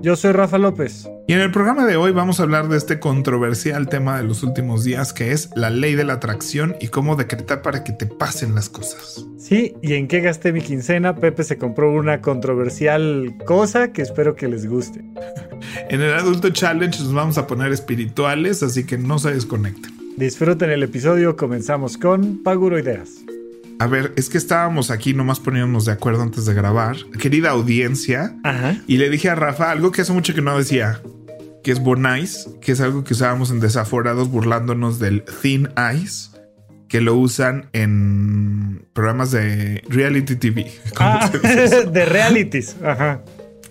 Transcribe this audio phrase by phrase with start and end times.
[0.00, 1.08] Yo soy Rafa López.
[1.26, 4.44] Y en el programa de hoy vamos a hablar de este controversial tema de los
[4.44, 8.06] últimos días que es la ley de la atracción y cómo decretar para que te
[8.06, 9.26] pasen las cosas.
[9.38, 14.36] Sí, y en qué gasté mi quincena, Pepe se compró una controversial cosa que espero
[14.36, 15.04] que les guste.
[15.88, 19.92] en el Adulto Challenge nos vamos a poner espirituales, así que no se desconecten.
[20.16, 23.24] Disfruten el episodio, comenzamos con Paguro Ideas.
[23.80, 26.96] A ver, es que estábamos aquí nomás poniéndonos de acuerdo antes de grabar.
[27.20, 28.34] Querida audiencia.
[28.86, 31.00] Y le dije a Rafa algo que hace mucho que no decía,
[31.62, 36.30] que es Bonais, que es algo que usábamos en Desaforados burlándonos del Thin Ice,
[36.88, 40.72] que lo usan en programas de reality TV.
[40.98, 41.30] Ah,
[41.92, 42.76] de realities.
[42.82, 43.22] Ajá.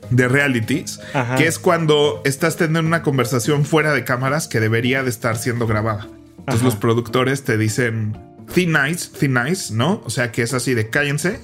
[0.10, 1.02] De realities,
[1.38, 5.68] que es cuando estás teniendo una conversación fuera de cámaras que debería de estar siendo
[5.68, 6.08] grabada.
[6.38, 8.18] Entonces los productores te dicen
[8.54, 10.02] thin ice, thin ice, ¿no?
[10.06, 11.40] O sea que es así de cállense,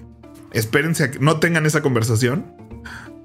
[0.51, 2.55] espérense a que no tengan esa conversación.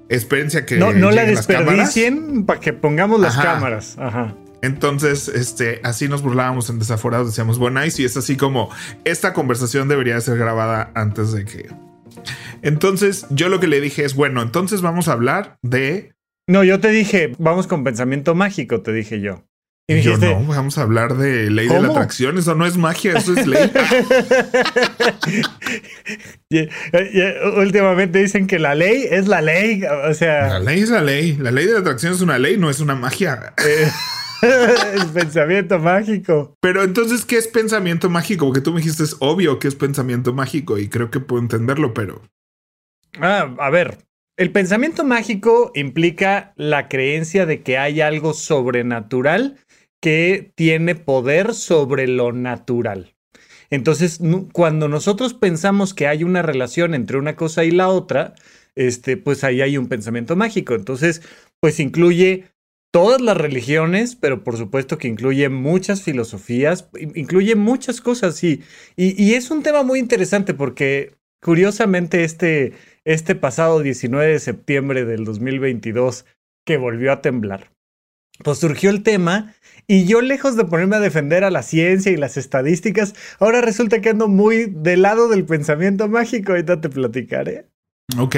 [0.09, 3.95] Espérense a que no, no la desperdicien para que pongamos las cámaras.
[3.99, 4.35] Ajá.
[4.61, 8.69] Entonces, este, así nos burlábamos en desaforados, decíamos, bueno, y es así como
[9.05, 11.69] esta conversación debería ser grabada antes de que.
[12.61, 16.13] Entonces, yo lo que le dije es, bueno, entonces vamos a hablar de.
[16.47, 19.45] No, yo te dije, vamos con pensamiento mágico, te dije yo.
[19.89, 22.37] Y yo no, vamos a hablar de ley de la atracción.
[22.37, 23.71] Eso no es magia, eso es ley.
[27.57, 29.81] últimamente dicen que la ley es la ley.
[30.07, 31.37] O sea, la ley es la ley.
[31.37, 33.55] La ley de la atracción es una ley, no es una magia.
[34.41, 36.55] es pensamiento mágico.
[36.61, 38.45] Pero entonces, ¿qué es pensamiento mágico?
[38.45, 41.95] Porque tú me dijiste es obvio que es pensamiento mágico y creo que puedo entenderlo,
[41.95, 42.21] pero.
[43.19, 43.97] Ah, a ver,
[44.37, 49.57] el pensamiento mágico implica la creencia de que hay algo sobrenatural
[50.01, 53.15] que tiene poder sobre lo natural.
[53.69, 54.19] Entonces,
[54.51, 58.33] cuando nosotros pensamos que hay una relación entre una cosa y la otra,
[58.75, 60.73] este, pues ahí hay un pensamiento mágico.
[60.73, 61.21] Entonces,
[61.59, 62.45] pues incluye
[62.91, 68.63] todas las religiones, pero por supuesto que incluye muchas filosofías, incluye muchas cosas, Y,
[68.95, 72.73] y es un tema muy interesante porque curiosamente este,
[73.05, 76.25] este pasado 19 de septiembre del 2022,
[76.65, 77.71] que volvió a temblar,
[78.43, 79.55] pues surgió el tema
[79.89, 84.01] y yo lejos de ponerme a defender a la ciencia y las estadísticas, ahora resulta
[84.01, 86.51] que ando muy del lado del pensamiento mágico.
[86.51, 87.65] Ahorita te platicaré.
[88.19, 88.35] Ok.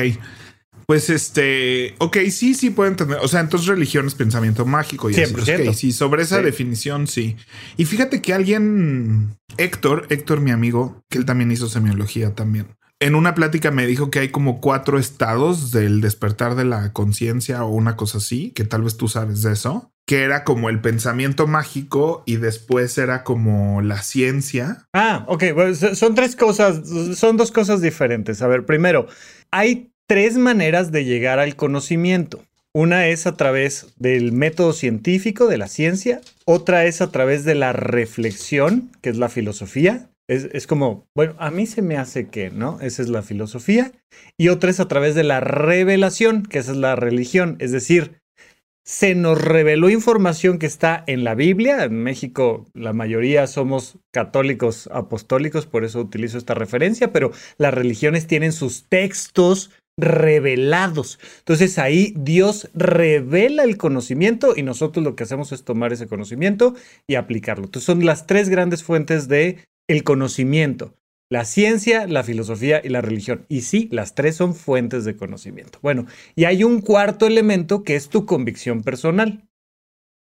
[0.85, 3.17] Pues este, ok, sí, sí puedo entender.
[3.21, 5.33] O sea, entonces religión es pensamiento mágico y así.
[5.33, 7.35] Okay, sí, sobre esa definición, sí.
[7.75, 12.67] Y fíjate que alguien, Héctor, Héctor, mi amigo, que él también hizo semiología también.
[13.01, 17.65] En una plática me dijo que hay como cuatro estados del despertar de la conciencia
[17.65, 20.81] o una cosa así, que tal vez tú sabes de eso que era como el
[20.81, 24.85] pensamiento mágico y después era como la ciencia.
[24.93, 25.43] Ah, ok,
[25.93, 26.81] son tres cosas,
[27.15, 28.41] son dos cosas diferentes.
[28.41, 29.07] A ver, primero,
[29.51, 32.43] hay tres maneras de llegar al conocimiento.
[32.73, 36.21] Una es a través del método científico, de la ciencia.
[36.45, 40.09] Otra es a través de la reflexión, que es la filosofía.
[40.29, 42.79] Es, es, como, bueno, a mí se me hace que, ¿no?
[42.79, 43.91] Esa es la filosofía.
[44.37, 47.57] Y otra es a través de la revelación, que esa es la religión.
[47.59, 48.20] Es decir,
[48.83, 51.83] se nos reveló información que está en la Biblia.
[51.83, 58.27] En México la mayoría somos católicos apostólicos, por eso utilizo esta referencia, pero las religiones
[58.27, 61.19] tienen sus textos revelados.
[61.39, 66.75] Entonces ahí Dios revela el conocimiento y nosotros lo que hacemos es tomar ese conocimiento
[67.07, 67.65] y aplicarlo.
[67.65, 70.95] Entonces son las tres grandes fuentes de el conocimiento
[71.31, 73.45] la ciencia, la filosofía y la religión.
[73.47, 75.79] Y sí, las tres son fuentes de conocimiento.
[75.81, 76.05] Bueno,
[76.35, 79.47] y hay un cuarto elemento que es tu convicción personal.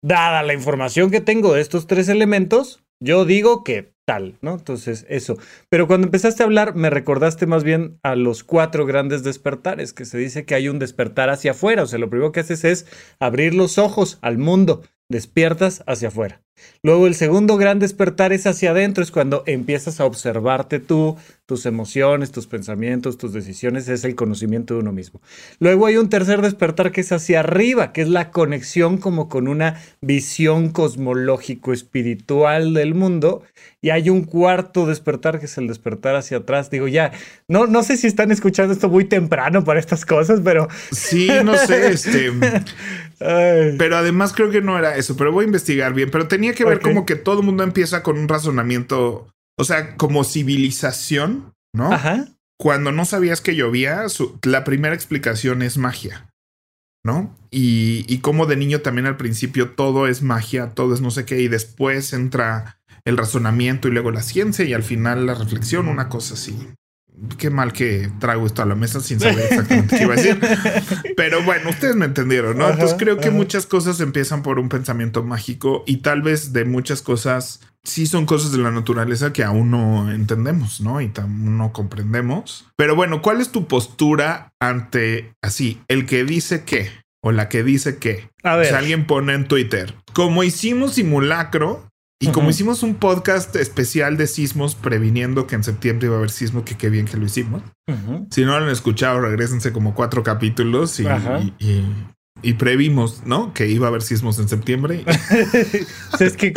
[0.02, 4.54] Dada la información que tengo de estos tres elementos, yo digo que tal, ¿no?
[4.54, 5.38] Entonces, eso.
[5.68, 10.06] Pero cuando empezaste a hablar, me recordaste más bien a los cuatro grandes despertares, que
[10.06, 11.84] se dice que hay un despertar hacia afuera.
[11.84, 12.86] O sea, lo primero que haces es
[13.20, 16.42] abrir los ojos al mundo, despiertas hacia afuera.
[16.82, 21.16] Luego el segundo gran despertar es hacia adentro, es cuando empiezas a observarte tú,
[21.46, 25.20] tus emociones, tus pensamientos, tus decisiones, es el conocimiento de uno mismo.
[25.60, 29.46] Luego hay un tercer despertar que es hacia arriba, que es la conexión como con
[29.46, 33.42] una visión cosmológico espiritual del mundo.
[33.80, 36.70] Y hay un cuarto despertar que es el despertar hacia atrás.
[36.70, 37.12] Digo, ya,
[37.46, 40.66] no, no sé si están escuchando esto muy temprano para estas cosas, pero...
[40.90, 42.32] Sí, no sé, este...
[43.18, 46.10] Pero además creo que no era eso, pero voy a investigar bien.
[46.10, 49.28] Pero tenía que ver como que todo el mundo empieza con un razonamiento
[49.58, 51.92] o sea, como civilización, ¿no?
[51.92, 52.28] Ajá.
[52.58, 54.04] Cuando no sabías que llovía,
[54.44, 56.30] la primera explicación es magia,
[57.04, 57.34] ¿no?
[57.50, 61.24] Y, y como de niño también al principio todo es magia, todo es no sé
[61.24, 65.88] qué, y después entra el razonamiento y luego la ciencia y al final la reflexión,
[65.88, 66.56] una cosa así.
[67.38, 70.38] Qué mal que traigo esto a la mesa sin saber exactamente qué iba a decir.
[71.16, 72.68] Pero bueno, ustedes me entendieron, ¿no?
[72.68, 77.00] Entonces creo que muchas cosas empiezan por un pensamiento mágico y tal vez de muchas
[77.00, 81.00] cosas sí son cosas de la naturaleza que aún no entendemos, ¿no?
[81.00, 82.66] Y aún no comprendemos.
[82.76, 86.90] Pero bueno, ¿cuál es tu postura ante así, el que dice qué?
[87.22, 88.28] O la que dice qué.
[88.42, 88.74] A ver.
[88.74, 94.74] alguien pone en Twitter, como hicimos simulacro, y como hicimos un podcast especial de sismos
[94.74, 97.62] previniendo que en septiembre iba a haber sismo, que qué bien que lo hicimos.
[98.30, 101.06] Si no lo han escuchado, regresense como cuatro capítulos y,
[102.42, 103.52] y, previmos, ¿no?
[103.52, 105.04] Que iba a haber sismos en septiembre.
[106.20, 106.54] es que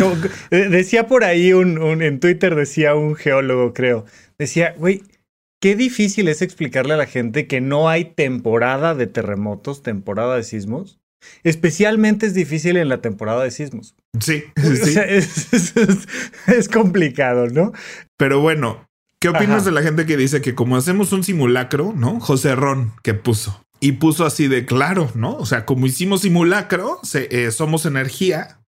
[0.51, 4.06] eh, decía por ahí un, un, en Twitter, decía un geólogo, creo,
[4.38, 5.03] decía, güey,
[5.59, 10.44] qué difícil es explicarle a la gente que no hay temporada de terremotos, temporada de
[10.44, 10.98] sismos
[11.44, 13.95] Especialmente es difícil en la temporada de sismos.
[14.19, 14.95] Sí, sí.
[16.48, 17.71] es, complicado, ¿no?
[18.18, 18.88] Pero bueno,
[19.19, 22.19] ¿qué opinas de la gente que dice que como hacemos un simulacro, ¿no?
[22.19, 23.63] José Ron que puso.
[23.81, 25.36] Y puso así de claro, ¿no?
[25.38, 28.60] O sea, como hicimos simulacro, eh, somos energía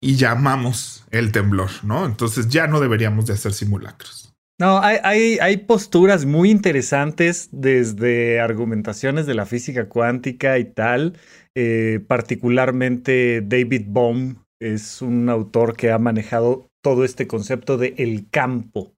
[0.00, 2.06] y llamamos el temblor, ¿no?
[2.06, 4.34] Entonces ya no deberíamos de hacer simulacros.
[4.60, 11.16] No, hay, hay, hay, posturas muy interesantes desde argumentaciones de la física cuántica y tal,
[11.60, 18.30] eh, particularmente David Bohm es un autor que ha manejado todo este concepto de el
[18.30, 18.94] campo,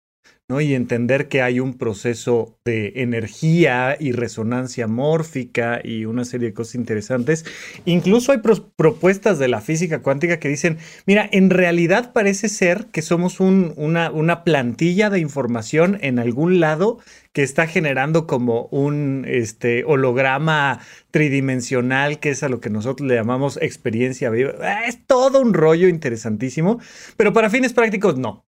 [0.50, 0.60] ¿no?
[0.60, 6.54] Y entender que hay un proceso de energía y resonancia mórfica y una serie de
[6.54, 7.44] cosas interesantes.
[7.84, 13.00] Incluso hay propuestas de la física cuántica que dicen, mira, en realidad parece ser que
[13.00, 16.98] somos una, plantilla de información en algún lado
[17.32, 20.80] que está generando como un este, holograma
[21.12, 24.52] tridimensional, que es a lo que nosotros le llamamos experiencia viva.
[24.84, 26.80] Es todo un rollo interesantísimo,
[27.16, 28.49] pero para fines prácticos no.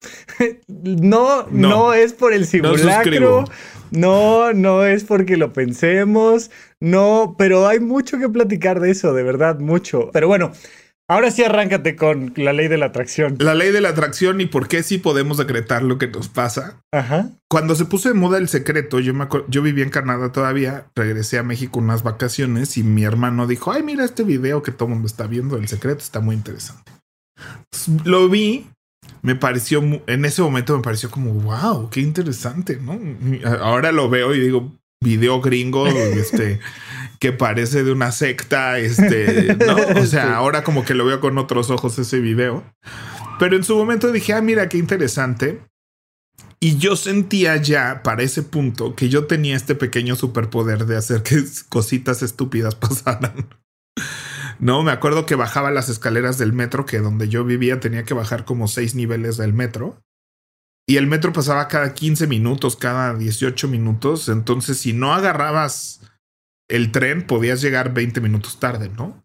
[0.68, 3.44] no, no, es por el simulacro.
[3.90, 6.50] No, no es porque lo pensemos.
[6.80, 10.10] No, pero hay mucho que platicar de eso, de verdad, mucho.
[10.12, 10.52] Pero bueno,
[11.08, 13.36] Ahora sí arráncate con la ley de la atracción.
[13.38, 16.82] La ley de la atracción y por qué sí podemos decretar lo que nos pasa.
[16.90, 17.30] Ajá.
[17.48, 21.38] Cuando se puso de moda el secreto, yo me yo vivía en Canadá todavía, regresé
[21.38, 24.94] a México unas vacaciones y mi hermano dijo, ay, mira este video que todo el
[24.94, 26.90] mundo está viendo, el secreto está muy interesante.
[28.04, 28.66] lo vi,
[29.26, 32.96] me pareció, en ese momento me pareció como, wow, qué interesante, ¿no?
[33.60, 36.60] Ahora lo veo y digo, video gringo, este
[37.18, 39.74] que parece de una secta, este, ¿no?
[40.00, 42.62] O sea, ahora como que lo veo con otros ojos ese video.
[43.40, 45.60] Pero en su momento dije, ah, mira qué interesante.
[46.60, 51.24] Y yo sentía ya para ese punto que yo tenía este pequeño superpoder de hacer
[51.24, 53.48] que cositas estúpidas pasaran.
[54.58, 58.14] No, me acuerdo que bajaba las escaleras del metro, que donde yo vivía tenía que
[58.14, 60.02] bajar como seis niveles del metro.
[60.88, 64.28] Y el metro pasaba cada 15 minutos, cada 18 minutos.
[64.28, 66.00] Entonces, si no agarrabas
[66.68, 69.24] el tren podías llegar 20 minutos tarde, ¿no?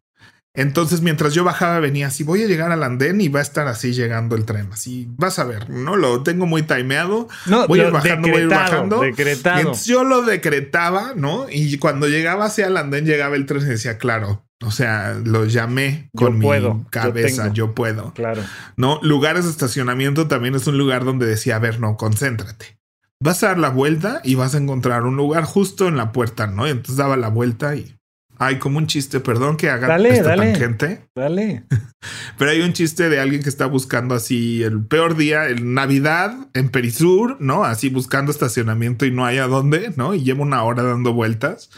[0.53, 3.67] Entonces, mientras yo bajaba, venía así, voy a llegar al andén y va a estar
[3.67, 4.67] así llegando el tren.
[4.73, 7.29] Así, vas a ver, no lo tengo muy timeado.
[7.45, 8.99] No, voy a ir bajando, voy a ir bajando.
[8.99, 9.73] Decretado.
[9.85, 11.45] yo lo decretaba, ¿no?
[11.49, 15.45] Y cuando llegaba hacia el andén, llegaba el tren y decía, claro, o sea, lo
[15.45, 16.47] llamé con mi
[16.89, 18.13] cabeza, yo, puedo.
[18.13, 18.43] Claro.
[18.77, 22.81] No, lugares de estacionamiento también es un lugar donde decía, a ver, no, concéntrate
[23.21, 26.47] vas a dar la vuelta y vas a encontrar un lugar justo en la puerta,
[26.47, 26.67] ¿no?
[26.67, 27.95] Y entonces daba la vuelta y
[28.41, 31.05] hay como un chiste, perdón que haga dale, esta dale, tangente.
[31.13, 31.63] Dale.
[32.39, 36.35] Pero hay un chiste de alguien que está buscando así el peor día, en Navidad,
[36.55, 37.65] en Perisur, ¿no?
[37.65, 40.15] Así buscando estacionamiento y no hay a dónde, ¿no?
[40.15, 41.69] Y lleva una hora dando vueltas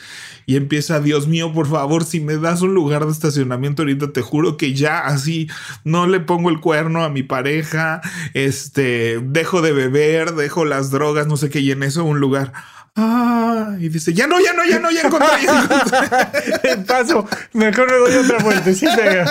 [0.46, 4.22] y empieza, Dios mío, por favor, si me das un lugar de estacionamiento ahorita, te
[4.22, 5.50] juro que ya así
[5.84, 8.00] no le pongo el cuerno a mi pareja,
[8.34, 12.54] este, dejo de beber, dejo las drogas, no sé qué, y en eso un lugar.
[12.96, 17.98] Ah, y dice, ya no, ya no, ya no, ya encontré, ya Paso, mejor me
[17.98, 19.26] doy otra vueltecita.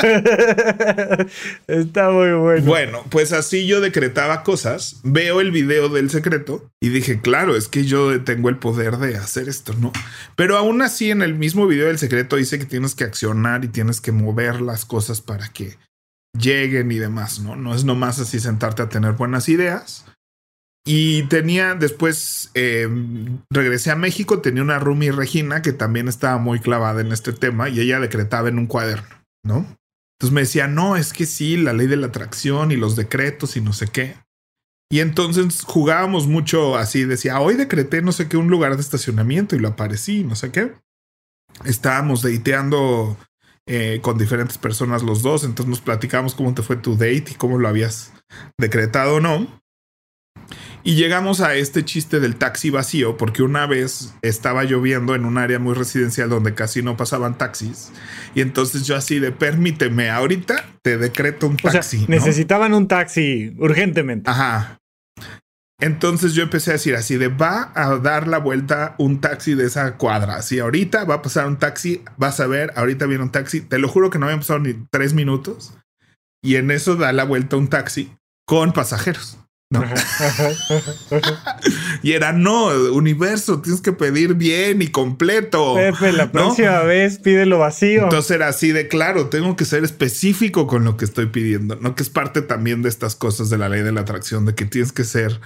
[1.68, 2.66] Está muy bueno.
[2.66, 7.68] Bueno, pues así yo decretaba cosas, veo el video del secreto y dije, claro, es
[7.68, 9.92] que yo tengo el poder de hacer esto, ¿no?
[10.34, 13.68] Pero aún así en el mismo video del secreto dice que tienes que accionar y
[13.68, 15.78] tienes que mover las cosas para que
[16.36, 17.54] lleguen y demás, ¿no?
[17.54, 20.04] No es nomás así sentarte a tener buenas ideas
[20.84, 22.88] y tenía, después eh,
[23.50, 27.68] regresé a México, tenía una roomie Regina que también estaba muy clavada en este tema
[27.68, 29.58] y ella decretaba en un cuaderno, ¿no?
[30.18, 33.56] Entonces me decía, no, es que sí, la ley de la atracción y los decretos
[33.56, 34.16] y no sé qué.
[34.90, 39.56] Y entonces jugábamos mucho así, decía, hoy decreté no sé qué, un lugar de estacionamiento
[39.56, 40.74] y lo aparecí, no sé qué.
[41.64, 43.16] Estábamos dateando
[43.66, 47.34] eh, con diferentes personas los dos, entonces nos platicamos cómo te fue tu date y
[47.34, 48.12] cómo lo habías
[48.58, 49.62] decretado o no.
[50.84, 55.38] Y llegamos a este chiste del taxi vacío, porque una vez estaba lloviendo en un
[55.38, 57.92] área muy residencial donde casi no pasaban taxis.
[58.34, 62.04] Y entonces yo así de, permíteme, ahorita te decreto un taxi.
[62.08, 64.28] Necesitaban un taxi urgentemente.
[64.28, 64.80] Ajá.
[65.78, 69.66] Entonces yo empecé a decir así de, va a dar la vuelta un taxi de
[69.66, 70.36] esa cuadra.
[70.36, 73.60] Así ahorita va a pasar un taxi, vas a ver, ahorita viene un taxi.
[73.60, 75.74] Te lo juro que no habían pasado ni tres minutos.
[76.40, 78.12] Y en eso da la vuelta un taxi
[78.46, 79.38] con pasajeros.
[82.02, 85.74] y era, no, universo, tienes que pedir bien y completo.
[85.74, 88.04] Pepe, la próxima vez pídelo vacío.
[88.04, 91.94] Entonces era así de claro, tengo que ser específico con lo que estoy pidiendo, ¿no?
[91.94, 94.64] Que es parte también de estas cosas de la ley de la atracción, de que
[94.64, 95.40] tienes que ser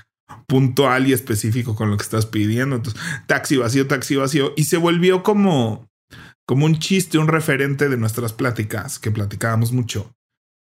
[0.46, 2.76] puntual y específico con lo que estás pidiendo.
[2.76, 4.52] Entonces, taxi vacío, taxi vacío.
[4.56, 5.88] Y se volvió como,
[6.46, 10.15] como un chiste, un referente de nuestras pláticas, que platicábamos mucho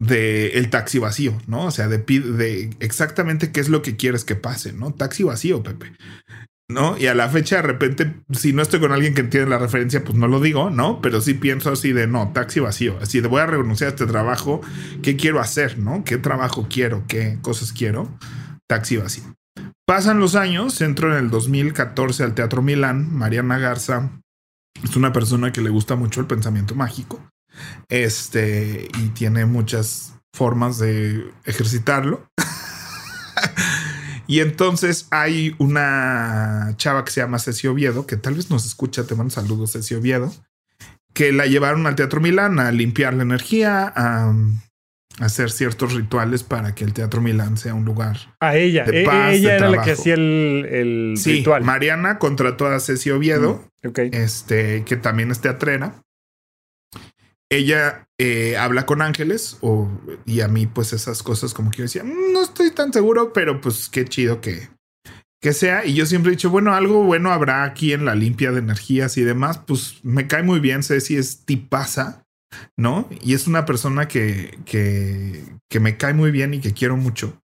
[0.07, 1.67] de el taxi vacío, ¿no?
[1.67, 4.93] O sea, de, de exactamente qué es lo que quieres que pase, ¿no?
[4.93, 5.93] Taxi vacío, Pepe.
[6.67, 6.97] ¿No?
[6.97, 10.03] Y a la fecha, de repente, si no estoy con alguien que entiende la referencia,
[10.03, 11.03] pues no lo digo, ¿no?
[11.03, 12.97] Pero sí pienso así de, no, taxi vacío.
[13.03, 14.63] Así de, voy a renunciar a este trabajo.
[15.03, 16.05] ¿Qué quiero hacer, no?
[16.05, 17.05] ¿Qué trabajo quiero?
[17.07, 18.19] ¿Qué cosas quiero?
[18.67, 19.25] Taxi vacío.
[19.87, 23.15] Pasan los años, entro en el 2014 al Teatro Milán.
[23.15, 24.23] Mariana Garza
[24.83, 27.23] es una persona que le gusta mucho el pensamiento mágico.
[27.89, 32.29] Este, y tiene muchas formas de ejercitarlo.
[34.27, 39.07] y entonces hay una chava que se llama Ceci Oviedo, que tal vez nos escucha,
[39.07, 40.33] te mando saludos, Ceci Oviedo,
[41.13, 44.35] que la llevaron al Teatro Milán a limpiar la energía, a,
[45.21, 48.17] hacer ciertos rituales para que el Teatro Milán sea un lugar.
[48.41, 51.63] A ella, de e, ella era la que hacía el, el sí, ritual.
[51.63, 56.04] Mariana contrató a Ceci Oviedo, mm, este, que también es teatrera
[57.57, 59.89] ella eh, habla con ángeles o,
[60.25, 63.33] y a mí pues esas cosas como que yo decía, mm, no estoy tan seguro,
[63.33, 64.69] pero pues qué chido que,
[65.41, 65.85] que sea.
[65.85, 69.17] Y yo siempre he dicho, bueno, algo bueno habrá aquí en la limpia de energías
[69.17, 69.59] y demás.
[69.59, 72.25] Pues me cae muy bien, sé si es tipaza,
[72.77, 73.09] ¿no?
[73.21, 77.41] Y es una persona que, que, que me cae muy bien y que quiero mucho.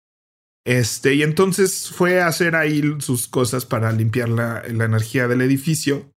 [0.66, 5.40] Este, y entonces fue a hacer ahí sus cosas para limpiar la, la energía del
[5.40, 6.12] edificio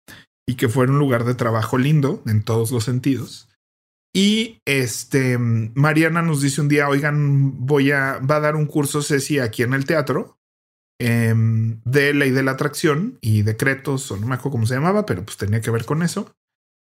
[0.48, 3.49] y que fuera un lugar de trabajo lindo en todos los sentidos.
[4.12, 9.02] Y este, Mariana nos dice un día, oigan, voy a, va a dar un curso
[9.02, 10.38] Ceci aquí en el teatro
[10.98, 15.06] em, de ley de la atracción y decretos, o no me acuerdo cómo se llamaba,
[15.06, 16.34] pero pues tenía que ver con eso.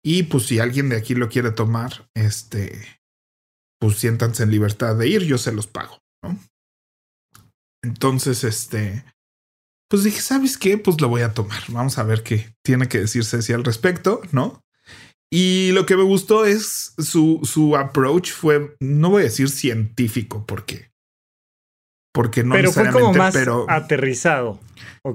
[0.03, 2.81] Y pues si alguien de aquí lo quiere tomar, este,
[3.79, 6.39] pues siéntanse en libertad de ir, yo se los pago, ¿no?
[7.83, 9.05] Entonces, este,
[9.91, 10.79] pues dije, ¿sabes qué?
[10.79, 11.63] Pues lo voy a tomar.
[11.69, 14.61] Vamos a ver qué tiene que decir Ceci al respecto, ¿no?
[15.31, 20.45] Y lo que me gustó es su, su approach fue, no voy a decir científico,
[20.47, 20.91] porque,
[22.15, 23.37] porque no pero fue como más
[23.69, 24.59] aterrizado.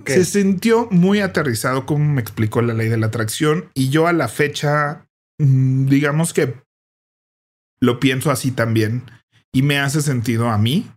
[0.06, 4.14] Se sintió muy aterrizado como me explicó la ley de la atracción y yo a
[4.14, 5.08] la fecha,
[5.40, 6.62] mm, digamos que
[7.80, 9.04] lo pienso así también
[9.52, 10.92] y me hace sentido a mí.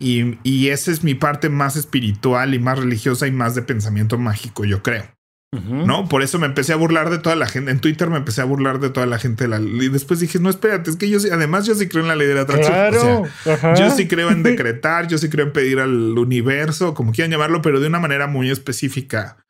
[0.00, 4.18] Y, y esa es mi parte más espiritual y más religiosa y más de pensamiento
[4.18, 5.04] mágico, yo creo.
[5.52, 6.08] ¿No?
[6.08, 7.70] Por eso me empecé a burlar de toda la gente.
[7.70, 9.44] En Twitter me empecé a burlar de toda la gente.
[9.44, 12.16] y después dije, no, espérate, es que yo sí, además yo sí creo en la
[12.16, 13.24] ley de la atracción.
[13.76, 17.60] yo sí creo en decretar, yo sí creo en pedir al universo, como quieran llamarlo,
[17.60, 19.44] pero de una manera muy específica,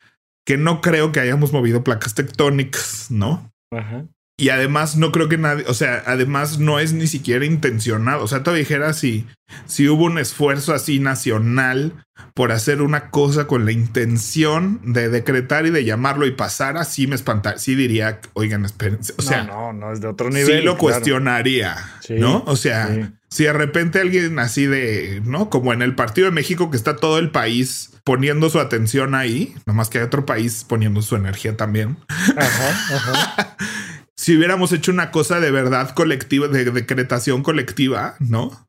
[0.44, 3.52] que no creo que hayamos movido placas tectónicas, ¿no?
[3.71, 4.04] Ajá.
[4.39, 8.25] Y además no creo que nadie, o sea, además no es ni siquiera intencionado.
[8.25, 9.27] O sea, te dijera si,
[9.67, 15.67] si hubo un esfuerzo así nacional por hacer una cosa con la intención de decretar
[15.67, 17.59] y de llamarlo y pasar así me espantaría.
[17.59, 19.15] Sí diría, oigan, espérense.
[19.19, 20.61] O sea, no, no, es de otro nivel.
[20.61, 21.77] Sí lo cuestionaría,
[22.09, 22.43] ¿no?
[22.47, 25.51] O sea, Si de repente alguien así de, ¿no?
[25.51, 29.55] Como en el partido de México que está todo el país poniendo su atención ahí,
[29.67, 31.97] nomás que hay otro país poniendo su energía también.
[32.37, 33.57] Ajá, ajá.
[34.16, 38.69] si hubiéramos hecho una cosa de verdad colectiva, de decretación colectiva, ¿no?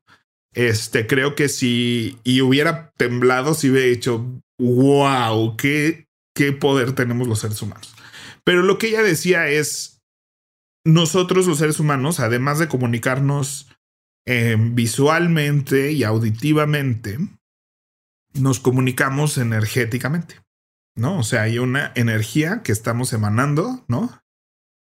[0.54, 7.28] Este, creo que si y hubiera temblado, si hubiera hecho, wow, qué, qué poder tenemos
[7.28, 7.94] los seres humanos.
[8.44, 10.02] Pero lo que ella decía es,
[10.84, 13.68] nosotros los seres humanos, además de comunicarnos
[14.26, 17.18] eh, visualmente y auditivamente,
[18.34, 20.40] nos comunicamos energéticamente,
[20.96, 21.18] ¿no?
[21.18, 24.23] O sea, hay una energía que estamos emanando, ¿no?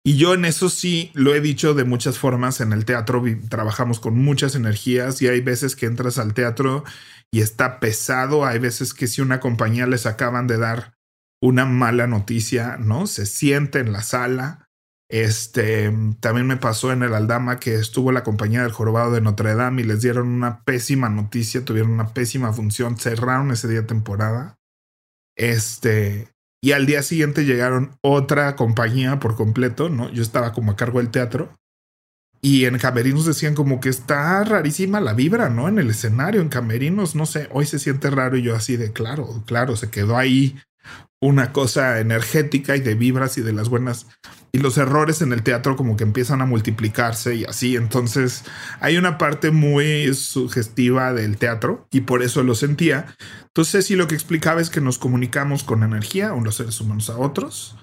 [0.05, 2.61] Y yo en eso sí lo he dicho de muchas formas.
[2.61, 6.85] En el teatro trabajamos con muchas energías y hay veces que entras al teatro
[7.31, 8.47] y está pesado.
[8.47, 10.95] Hay veces que si una compañía les acaban de dar
[11.43, 13.07] una mala noticia, ¿no?
[13.07, 14.69] Se siente en la sala
[15.09, 15.91] este
[16.21, 19.83] también me pasó en el Aldama que estuvo la compañía del Jorobado de Notre Dame
[19.83, 24.59] y les dieron una pésima noticia, tuvieron una pésima función, cerraron ese día temporada.
[25.35, 26.29] Este,
[26.61, 30.11] y al día siguiente llegaron otra compañía por completo, ¿no?
[30.11, 31.57] Yo estaba como a cargo del teatro.
[32.41, 35.69] Y en Camerinos decían como que está rarísima la vibra, ¿no?
[35.69, 38.93] En el escenario, en Camerinos, no sé, hoy se siente raro y yo así de
[38.93, 40.57] claro, claro, se quedó ahí
[41.21, 44.07] una cosa energética y de vibras y de las buenas
[44.53, 47.77] y los errores en el teatro como que empiezan a multiplicarse y así.
[47.77, 48.45] Entonces
[48.81, 53.15] hay una parte muy sugestiva del teatro y por eso lo sentía.
[53.47, 57.19] Entonces sí lo que explicaba es que nos comunicamos con energía, los seres humanos a
[57.19, 57.77] otros.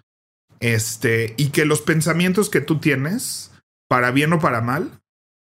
[0.61, 3.51] Este, y que los pensamientos que tú tienes,
[3.89, 5.01] para bien o para mal,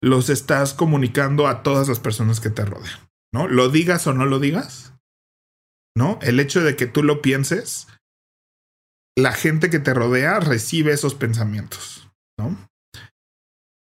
[0.01, 2.99] los estás comunicando a todas las personas que te rodean,
[3.33, 3.47] ¿no?
[3.47, 4.94] Lo digas o no lo digas,
[5.95, 6.19] ¿no?
[6.21, 7.87] El hecho de que tú lo pienses
[9.15, 12.57] la gente que te rodea recibe esos pensamientos, ¿no?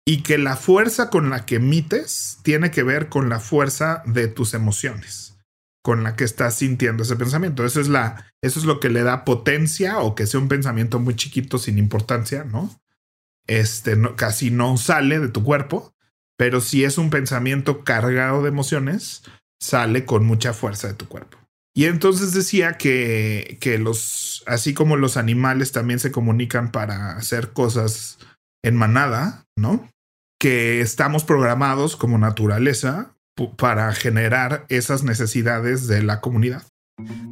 [0.05, 4.27] Y que la fuerza con la que emites tiene que ver con la fuerza de
[4.27, 5.38] tus emociones,
[5.82, 7.65] con la que estás sintiendo ese pensamiento.
[7.65, 11.00] Eso es la, eso es lo que le da potencia o que sea un pensamiento
[11.00, 12.79] muy chiquito sin importancia, ¿no?
[13.48, 15.96] Este no, casi no sale de tu cuerpo,
[16.38, 19.24] pero si es un pensamiento cargado de emociones,
[19.60, 21.43] sale con mucha fuerza de tu cuerpo.
[21.75, 27.51] Y entonces decía que, que los, así como los animales también se comunican para hacer
[27.51, 28.20] cosas
[28.63, 29.89] en manada, ¿no?
[30.39, 33.15] Que estamos programados como naturaleza
[33.58, 36.63] para generar esas necesidades de la comunidad.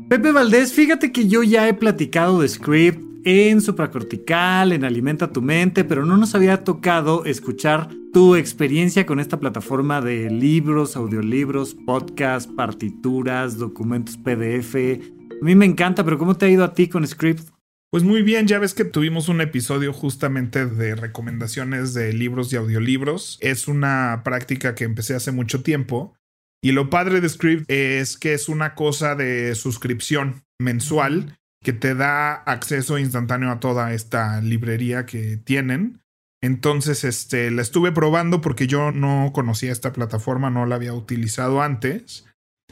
[0.10, 5.42] Pepe Valdés, fíjate que yo ya he platicado de Script en supracortical, en Alimenta tu
[5.42, 11.76] mente, pero no nos había tocado escuchar tu experiencia con esta plataforma de libros, audiolibros,
[11.86, 14.76] podcasts, partituras, documentos PDF.
[14.76, 17.50] A mí me encanta, pero ¿cómo te ha ido a ti con Script?
[17.92, 22.56] Pues muy bien, ya ves que tuvimos un episodio justamente de recomendaciones de libros y
[22.56, 23.38] audiolibros.
[23.42, 26.16] Es una práctica que empecé hace mucho tiempo.
[26.64, 31.96] Y lo padre de Script es que es una cosa de suscripción mensual que te
[31.96, 36.02] da acceso instantáneo a toda esta librería que tienen.
[36.42, 41.62] Entonces, este, la estuve probando porque yo no conocía esta plataforma, no la había utilizado
[41.62, 42.26] antes.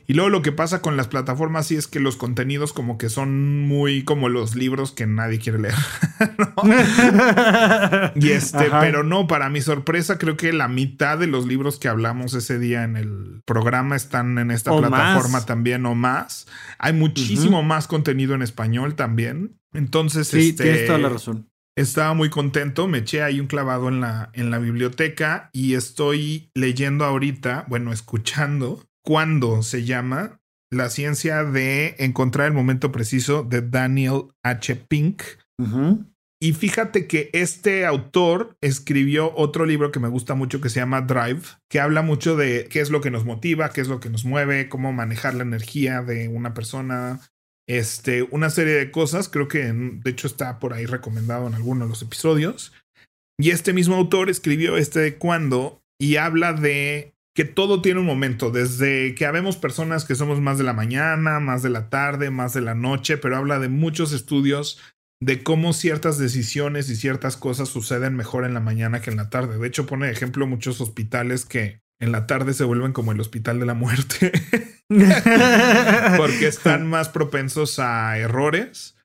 [0.09, 3.09] Y luego lo que pasa con las plataformas sí es que los contenidos como que
[3.09, 5.75] son muy como los libros que nadie quiere leer.
[8.15, 11.89] y este, pero no, para mi sorpresa, creo que la mitad de los libros que
[11.89, 16.47] hablamos ese día en el programa están en esta plataforma también o más.
[16.79, 19.59] Hay muchísimo más contenido en español también.
[19.73, 21.51] Entonces, sí, este, tienes toda la razón.
[21.75, 26.49] Estaba muy contento, me eché ahí un clavado en la, en la biblioteca y estoy
[26.55, 33.61] leyendo ahorita, bueno, escuchando cuando se llama La ciencia de encontrar el momento preciso de
[33.61, 34.75] Daniel H.
[34.75, 35.23] Pink.
[36.41, 41.01] Y fíjate que este autor escribió otro libro que me gusta mucho que se llama
[41.01, 44.09] Drive, que habla mucho de qué es lo que nos motiva, qué es lo que
[44.09, 47.19] nos mueve, cómo manejar la energía de una persona,
[47.67, 49.27] este, una serie de cosas.
[49.27, 52.71] Creo que de hecho está por ahí recomendado en alguno de los episodios.
[53.37, 58.05] Y este mismo autor escribió este de cuando y habla de que todo tiene un
[58.05, 62.31] momento, desde que habemos personas que somos más de la mañana, más de la tarde,
[62.31, 64.77] más de la noche, pero habla de muchos estudios
[65.21, 69.29] de cómo ciertas decisiones y ciertas cosas suceden mejor en la mañana que en la
[69.29, 69.57] tarde.
[69.57, 73.21] De hecho, pone de ejemplo muchos hospitales que en la tarde se vuelven como el
[73.21, 74.33] hospital de la muerte,
[76.17, 78.98] porque están más propensos a errores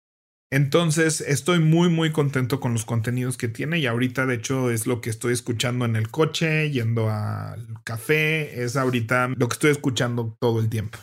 [0.50, 4.87] entonces estoy muy muy contento con los contenidos que tiene y ahorita de hecho es
[4.87, 9.70] lo que estoy escuchando en el coche, yendo al café, es ahorita lo que estoy
[9.70, 10.98] escuchando todo el tiempo.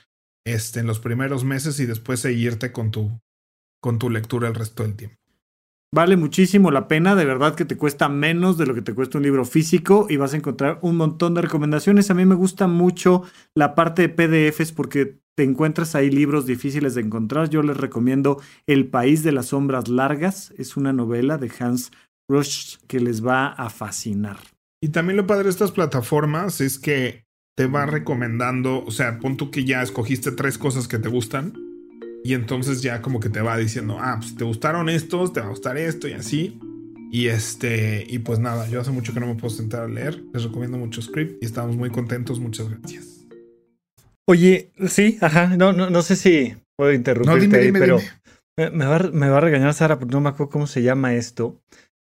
[0.46, 3.20] este, en los primeros meses y después seguirte con tu
[3.82, 5.18] con tu lectura el resto del tiempo.
[5.94, 9.18] Vale muchísimo la pena, de verdad que te cuesta menos de lo que te cuesta
[9.18, 12.10] un libro físico y vas a encontrar un montón de recomendaciones.
[12.10, 13.22] A mí me gusta mucho
[13.54, 17.48] la parte de PDFs porque te encuentras ahí libros difíciles de encontrar.
[17.48, 21.92] Yo les recomiendo El País de las Sombras Largas, es una novela de Hans
[22.28, 24.38] Rush que les va a fascinar.
[24.82, 27.24] Y también lo padre de estas plataformas es que
[27.56, 31.73] te va recomendando, o sea, pon tú que ya escogiste tres cosas que te gustan
[32.24, 35.46] y entonces ya como que te va diciendo, ah, pues te gustaron estos, te va
[35.46, 36.58] a gustar esto y así.
[37.12, 40.24] Y este, y pues nada, yo hace mucho que no me puedo sentar a leer.
[40.32, 42.40] Les recomiendo mucho Script y estamos muy contentos.
[42.40, 43.26] Muchas gracias.
[44.26, 47.98] Oye, sí, ajá, no, no, no sé si puedo interrumpirte ahí, pero
[48.56, 51.60] Me, va, me va a regañar Sara porque no me acuerdo cómo se llama esto.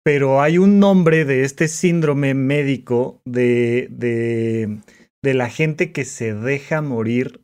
[0.02, 4.78] Pero hay un nombre de este síndrome médico de, de,
[5.22, 7.42] de la gente que se deja morir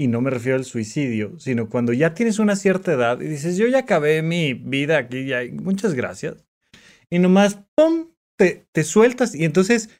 [0.00, 3.58] y no me refiero al suicidio, sino cuando ya tienes una cierta edad y dices,
[3.58, 6.42] yo ya acabé mi vida aquí, ya, muchas gracias.
[7.10, 8.06] Y nomás, ¡pum!,
[8.38, 9.90] te, te sueltas y entonces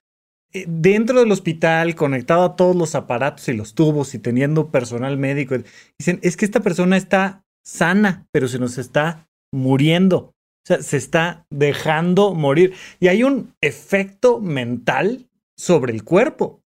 [0.55, 5.19] eh, dentro del hospital, conectado a todos los aparatos y los tubos y teniendo personal
[5.19, 5.55] médico,
[5.99, 10.17] dicen, es que esta persona está sana, pero se nos está muriendo.
[10.17, 12.73] O sea, se está dejando morir.
[13.01, 16.60] Y hay un efecto mental sobre el cuerpo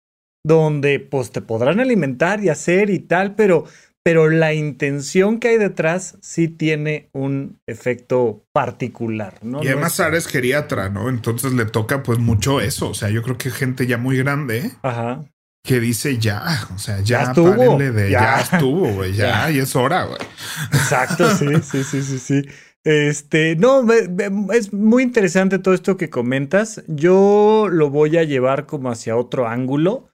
[0.43, 3.65] donde pues te podrán alimentar y hacer y tal, pero,
[4.03, 9.63] pero la intención que hay detrás sí tiene un efecto particular, ¿no?
[9.63, 11.09] Y además Sara es geriatra, ¿no?
[11.09, 14.71] Entonces le toca pues mucho eso, o sea, yo creo que gente ya muy grande.
[14.81, 15.25] Ajá.
[15.63, 18.41] Que dice ya, o sea, ya, estuvo, de ya.
[18.41, 20.19] estuvo, güey, ya, ya, y es hora, güey.
[20.73, 22.41] Exacto, sí, sí, sí, sí, sí.
[22.83, 26.83] Este, no, es muy interesante todo esto que comentas.
[26.87, 30.10] Yo lo voy a llevar como hacia otro ángulo.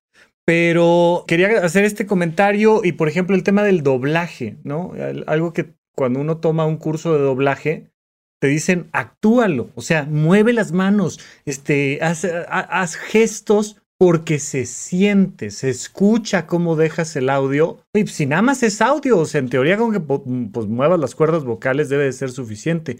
[0.48, 4.94] Pero quería hacer este comentario y, por ejemplo, el tema del doblaje, ¿no?
[5.26, 7.92] Algo que cuando uno toma un curso de doblaje,
[8.40, 15.70] te dicen, actúalo, o sea, mueve las manos, este, haz, gestos porque se siente, se
[15.70, 17.80] escucha cómo dejas el audio.
[17.94, 21.14] Y si nada más es audio, o sea, en teoría con que pues, muevas las
[21.14, 23.00] cuerdas vocales debe de ser suficiente.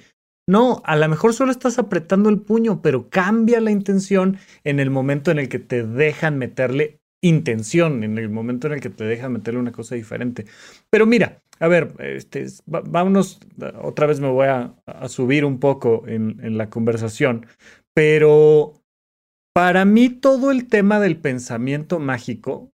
[0.50, 4.90] No, a lo mejor solo estás apretando el puño, pero cambia la intención en el
[4.90, 9.04] momento en el que te dejan meterle intención en el momento en el que te
[9.04, 10.46] deja meterle una cosa diferente.
[10.90, 13.40] Pero mira, a ver, este, vámonos,
[13.82, 14.76] otra vez me voy a,
[15.08, 17.46] subir un poco en, en la conversación,
[17.94, 18.74] pero
[19.54, 22.72] para mí todo el tema del pensamiento mágico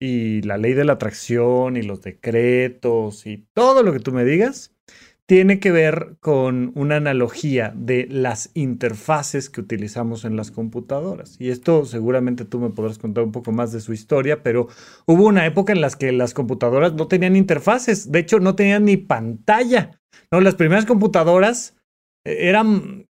[0.00, 4.24] y la ley de la atracción y los decretos y todo lo que tú me
[4.24, 4.77] digas,
[5.28, 11.36] tiene que ver con una analogía de las interfaces que utilizamos en las computadoras.
[11.38, 14.68] Y esto seguramente tú me podrás contar un poco más de su historia, pero
[15.04, 18.86] hubo una época en la que las computadoras no tenían interfaces, de hecho no tenían
[18.86, 20.00] ni pantalla.
[20.32, 21.76] No, las primeras computadoras
[22.24, 23.06] eh, eran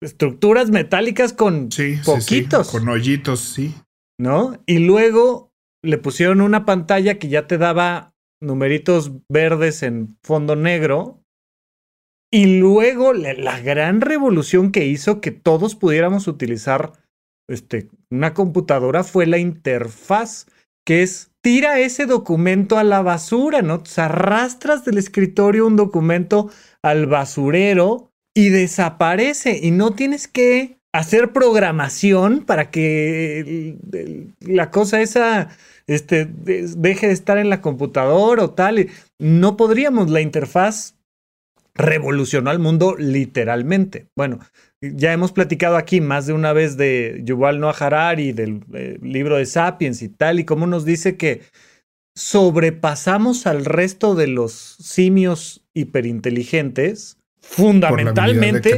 [0.00, 1.68] estructuras metálicas con
[2.04, 2.72] poquitos.
[2.72, 3.72] con hoyitos, sí.
[4.18, 4.60] ¿No?
[4.66, 5.52] Y luego
[5.84, 11.22] le pusieron una pantalla que ya te daba numeritos verdes en fondo negro
[12.30, 16.92] y luego la, gran revolución que hizo que todos pudiéramos utilizar
[17.48, 20.46] este, una computadora fue la interfaz,
[20.84, 23.82] que es tira ese documento a la basura, ¿no?
[23.96, 26.50] Arrastras del escritorio un documento
[26.82, 33.78] al basurero y desaparece y no tienes que hacer programación para que
[34.40, 35.50] la cosa esa
[35.86, 38.88] este, deje de estar en la computadora o tal.
[39.18, 40.95] No podríamos, la interfaz
[41.76, 44.06] revolucionó al mundo literalmente.
[44.16, 44.40] Bueno,
[44.80, 49.36] ya hemos platicado aquí más de una vez de Yuval Noah Harari, del eh, libro
[49.36, 51.42] de Sapiens y tal, y cómo nos dice que
[52.14, 58.74] sobrepasamos al resto de los simios hiperinteligentes fundamentalmente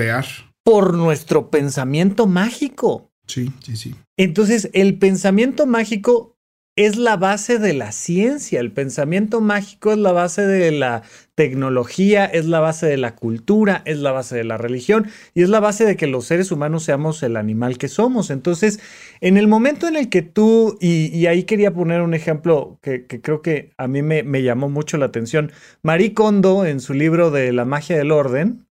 [0.65, 3.11] por nuestro pensamiento mágico.
[3.27, 3.95] Sí, sí, sí.
[4.17, 6.38] Entonces, el pensamiento mágico
[6.79, 11.03] es la base de la ciencia, el pensamiento mágico es la base de la
[11.35, 15.49] tecnología, es la base de la cultura, es la base de la religión y es
[15.49, 18.31] la base de que los seres humanos seamos el animal que somos.
[18.31, 18.79] Entonces,
[19.21, 23.43] en el momento en el que tú, y, ahí quería poner un ejemplo que, creo
[23.43, 25.51] que a mí me, me llamó mucho la atención,
[25.83, 28.68] Marie Kondo en su libro de La magia del orden,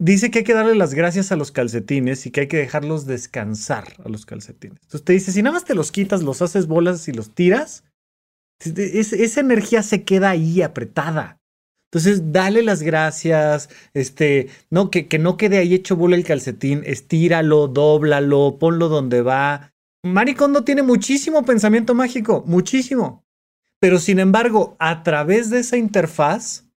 [0.00, 3.06] dice que hay que darle las gracias a los calcetines y que hay que dejarlos
[3.06, 4.78] descansar a los calcetines.
[4.82, 7.84] Entonces te dice, si nada más te los quitas, los haces bolas y los tiras,
[8.58, 11.38] esa energía se queda ahí apretada.
[11.92, 16.82] Entonces, dale las gracias, este, no, que, que no quede ahí hecho bola el calcetín,
[16.86, 19.72] estíralo, dóblalo, ponlo donde va.
[20.04, 23.24] Maricondo tiene muchísimo pensamiento mágico, muchísimo.
[23.80, 26.69] Pero sin embargo, a través de esa interfaz,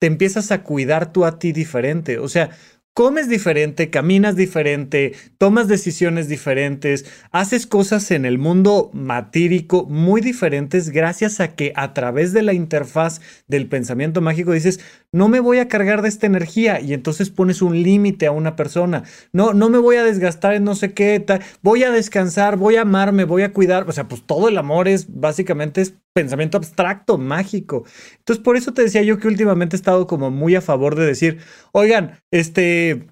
[0.00, 2.18] te empiezas a cuidar tú a ti diferente.
[2.18, 2.50] O sea,
[2.94, 10.90] comes diferente, caminas diferente, tomas decisiones diferentes, haces cosas en el mundo matírico muy diferentes
[10.90, 14.80] gracias a que a través de la interfaz del pensamiento mágico dices,
[15.12, 18.56] no me voy a cargar de esta energía y entonces pones un límite a una
[18.56, 19.04] persona.
[19.32, 21.24] No, no me voy a desgastar en no sé qué,
[21.62, 23.88] voy a descansar, voy a amarme, voy a cuidar.
[23.88, 25.82] O sea, pues todo el amor es básicamente
[26.14, 27.84] pensamiento abstracto, mágico.
[28.18, 31.06] Entonces, por eso te decía yo que últimamente he estado como muy a favor de
[31.06, 31.38] decir,
[31.72, 33.06] oigan, este,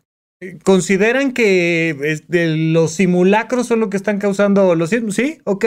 [0.65, 5.15] ¿consideran que los simulacros son lo que están causando los sismos?
[5.15, 5.65] Sí, ok.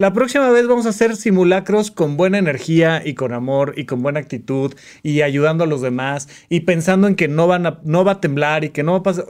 [0.00, 4.02] La próxima vez vamos a hacer simulacros con buena energía y con amor y con
[4.02, 8.02] buena actitud y ayudando a los demás y pensando en que no, van a, no
[8.02, 9.26] va a temblar y que no va a pasar.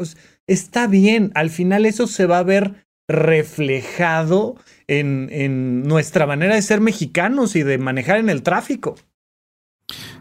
[0.46, 6.80] Está bien, al final eso se va a ver reflejado en, nuestra manera de ser
[6.80, 8.96] mexicanos y de manejar en el tráfico.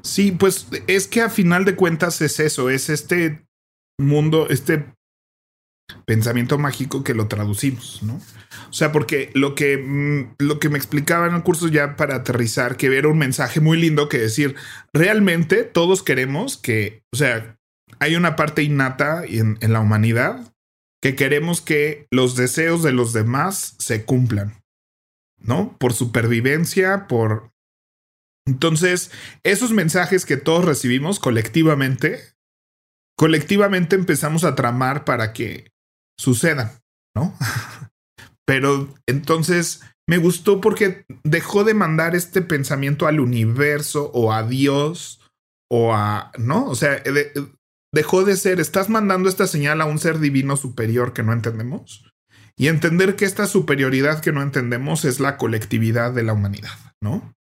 [0.01, 3.45] Sí, pues es que a final de cuentas es eso, es este
[3.99, 4.85] mundo, este
[6.05, 8.21] pensamiento mágico que lo traducimos, ¿no?
[8.69, 12.15] O sea, porque lo que, mm, lo que me explicaba en el curso ya para
[12.15, 14.55] aterrizar, que era un mensaje muy lindo que decir,
[14.93, 17.57] realmente todos queremos que, o sea,
[17.99, 20.53] hay una parte innata en la humanidad
[21.01, 24.61] que queremos que los deseos de los demás se cumplan,
[25.39, 25.77] ¿no?
[25.77, 27.51] Por supervivencia, por...
[28.45, 29.11] Entonces,
[29.43, 32.33] esos mensajes que todos recibimos colectivamente,
[33.17, 35.71] colectivamente empezamos a tramar para que
[36.17, 36.71] sucedan,
[37.15, 37.37] ¿no?
[38.45, 45.21] Pero entonces me gustó porque dejó de mandar este pensamiento al universo o a Dios
[45.69, 46.65] o a, ¿no?
[46.65, 47.03] O sea,
[47.91, 52.11] dejó de ser, estás mandando esta señal a un ser divino superior que no entendemos
[52.57, 57.33] y entender que esta superioridad que no entendemos es la colectividad de la humanidad, ¿no?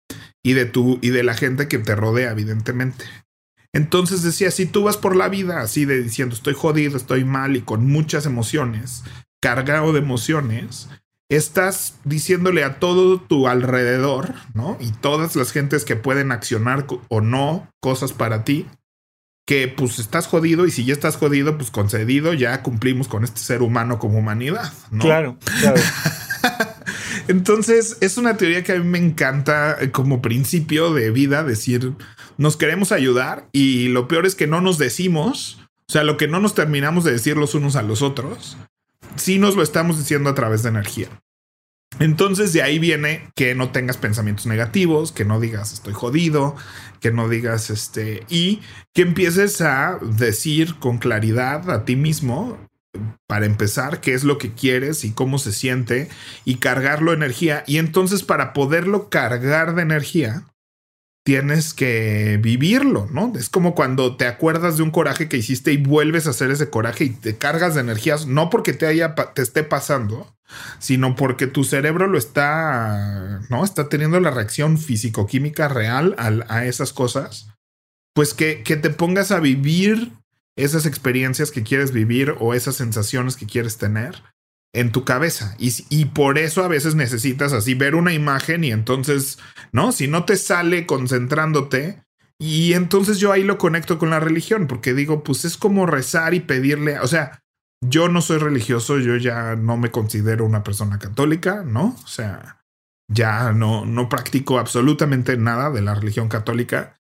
[0.44, 3.06] Y de tú y de la gente que te rodea, evidentemente.
[3.74, 7.56] Entonces decía, si tú vas por la vida así de diciendo estoy jodido, estoy mal
[7.56, 9.04] y con muchas emociones,
[9.42, 10.88] cargado de emociones,
[11.30, 14.78] estás diciéndole a todo tu alrededor, ¿no?
[14.80, 18.68] Y todas las gentes que pueden accionar o no cosas para ti,
[19.48, 23.40] que pues estás jodido y si ya estás jodido, pues concedido, ya cumplimos con este
[23.40, 25.06] ser humano como humanidad, ¿no?
[25.06, 25.82] Claro, claro.
[27.30, 31.94] Entonces, es una teoría que a mí me encanta eh, como principio de vida, decir,
[32.38, 36.28] nos queremos ayudar y lo peor es que no nos decimos, o sea, lo que
[36.28, 38.58] no nos terminamos de decir los unos a los otros,
[39.16, 41.08] sí nos lo estamos diciendo a través de energía.
[42.00, 46.56] Entonces de ahí viene que no tengas pensamientos negativos, que no digas estoy jodido,
[47.00, 48.62] que no digas este y
[48.94, 52.58] que empieces a decir con claridad a ti mismo
[53.28, 56.10] para empezar qué es lo que quieres y cómo se siente
[56.46, 57.64] y cargarlo energía.
[57.68, 60.44] Y entonces para poderlo cargar de energía
[61.28, 63.34] tienes que vivirlo, ¿no?
[63.36, 66.70] Es como cuando te acuerdas de un coraje que hiciste y vuelves a hacer ese
[66.70, 70.34] coraje y te cargas de energías, no porque te haya te esté pasando,
[70.80, 73.66] sino porque tu cerebro lo está, ¿no?
[73.66, 77.50] Está teniendo la reacción físico-química real a, esas cosas.
[78.14, 80.14] Pues que, que te pongas a vivir
[80.56, 84.24] esas experiencias que quieres vivir o esas sensaciones que quieres tener
[84.78, 85.56] en tu cabeza.
[85.58, 89.40] Y, y, por eso a veces necesitas así ver una imagen y entonces,
[89.72, 89.92] ¿no?
[89.92, 92.04] Si no te sale concentrándote,
[92.40, 96.36] y entonces yo ahí lo conecto con la religión, porque digo, pues es como rezar
[96.36, 97.44] y pedirle, o sea,
[97.82, 101.96] yo no soy religioso, yo ya no me considero una persona católica, ¿no?
[102.04, 102.64] O sea,
[103.12, 107.00] ya no, no practico absolutamente nada de la religión católica.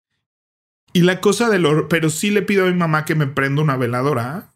[0.91, 3.61] Y la cosa de lo, pero sí le pido a mi mamá que me prenda
[3.61, 4.49] una veladora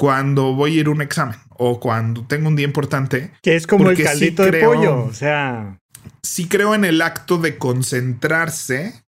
[0.00, 3.32] cuando voy a ir a un examen o cuando tengo un día importante.
[3.42, 5.78] Que es como el caldito de pollo, o sea.
[6.22, 9.04] Sí creo en el acto de concentrarse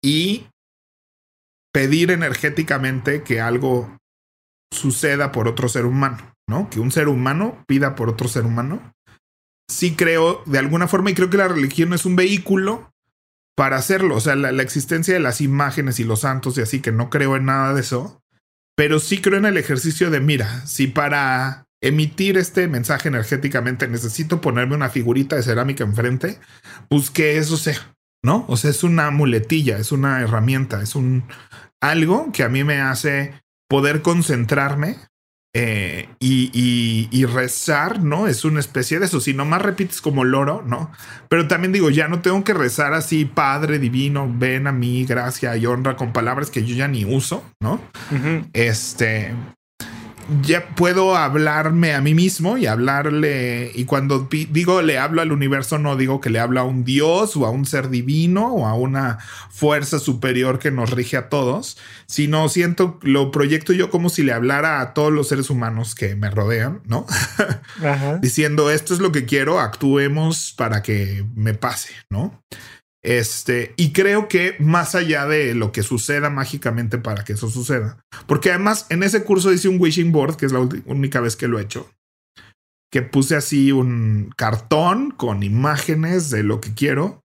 [0.00, 0.46] y
[1.72, 3.98] pedir energéticamente que algo
[4.72, 6.70] suceda por otro ser humano, ¿no?
[6.70, 8.92] Que un ser humano pida por otro ser humano.
[9.68, 12.92] Sí creo de alguna forma y creo que la religión es un vehículo
[13.56, 14.14] para hacerlo.
[14.14, 17.34] O sea, la, existencia de las imágenes y los santos y así, que no creo
[17.34, 18.22] en nada de eso.
[18.76, 24.40] Pero sí creo en el ejercicio de, mira, si para emitir este mensaje energéticamente necesito
[24.40, 26.38] ponerme una figurita de cerámica enfrente,
[26.88, 28.44] pues que eso sea, ¿no?
[28.48, 31.24] O sea, es una muletilla, es una herramienta, es un
[31.80, 34.96] algo que a mí me hace poder concentrarme
[35.58, 38.26] eh, y, rezar, ¿no?
[38.26, 39.20] Es una especie de eso.
[39.20, 40.90] Si nomás repites como loro, ¿no?
[41.30, 45.56] Pero también digo, ya no tengo que rezar así, Padre Divino, ven a mí, gracia
[45.56, 47.80] y honra con palabras que yo ya ni uso, ¿no?
[48.52, 49.32] Este,
[50.42, 53.70] ya puedo hablarme a mí mismo y hablarle.
[53.74, 57.36] Y cuando digo le hablo al universo, no digo que le hablo a un Dios
[57.36, 59.18] o a un ser divino o a una
[59.50, 64.32] fuerza superior que nos rige a todos, sino siento, lo proyecto yo como si le
[64.32, 67.06] hablara a todos los seres humanos que me rodean, ¿no?
[68.20, 72.42] Diciendo esto es lo que quiero, actuemos para que me pase, ¿no?
[73.06, 78.04] Este, y creo que más allá de lo que suceda mágicamente para que eso suceda,
[78.26, 81.46] porque además en ese curso hice un wishing board, que es la única vez que
[81.46, 81.88] lo he hecho,
[82.90, 87.22] que puse así un cartón con imágenes de lo que quiero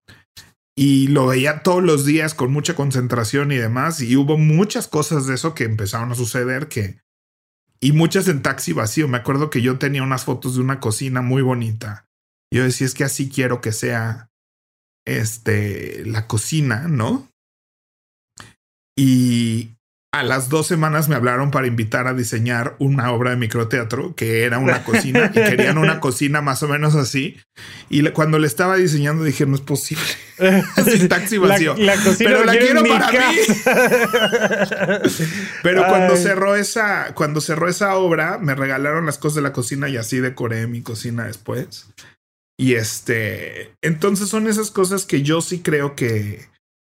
[0.78, 5.26] y lo veía todos los días con mucha concentración y demás, y hubo muchas cosas
[5.26, 7.00] de eso que empezaron a suceder que
[7.80, 9.08] y muchas en taxi vacío.
[9.08, 12.06] Me acuerdo que yo tenía unas fotos de una cocina muy bonita.
[12.54, 14.31] Yo decía, es que así quiero que sea
[15.06, 17.28] este, la cocina, ¿no?
[18.98, 19.72] Y
[20.14, 24.44] a las dos semanas me hablaron para invitar a diseñar una obra de microteatro que
[24.44, 27.38] era una cocina y querían una cocina más o menos así.
[27.90, 30.04] Y cuando le estaba diseñando dije, no es posible.
[31.08, 31.76] Taxi vacío.
[32.18, 33.16] Pero la quiero para mí.
[35.64, 39.88] Pero cuando cerró esa, cuando cerró esa obra, me regalaron las cosas de la cocina
[39.88, 41.88] y así decoré mi cocina después.
[42.62, 46.46] Y este, entonces son esas cosas que yo sí creo que,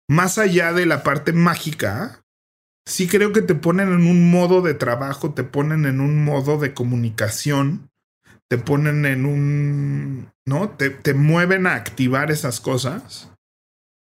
[0.10, 2.26] más allá de la parte mágica,
[2.86, 6.58] sí creo que te ponen en un modo de trabajo, te ponen en un modo
[6.58, 7.90] de comunicación,
[8.50, 10.72] te ponen en un, ¿no?
[10.72, 13.32] Te, te mueven a activar esas cosas.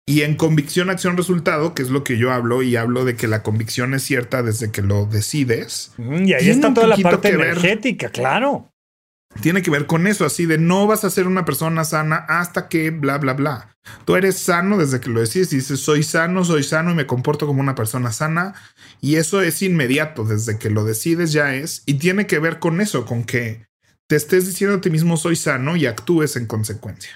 [0.07, 3.27] Y en convicción, acción, resultado, que es lo que yo hablo, y hablo de que
[3.27, 5.91] la convicción es cierta desde que lo decides.
[5.97, 8.71] Y ahí está toda la parte energética, claro
[9.41, 12.67] tiene que ver con eso, así de no vas a ser una persona sana hasta
[12.67, 13.75] que bla, bla, bla.
[14.05, 17.07] Tú eres sano desde que lo decides y dices, soy sano, soy sano y me
[17.07, 18.53] comporto como una persona sana.
[19.01, 21.83] Y eso es inmediato, desde que lo decides ya es.
[21.85, 23.65] Y tiene que ver con eso, con que
[24.07, 27.11] te estés diciendo a ti mismo, soy sano y actúes en consecuencia.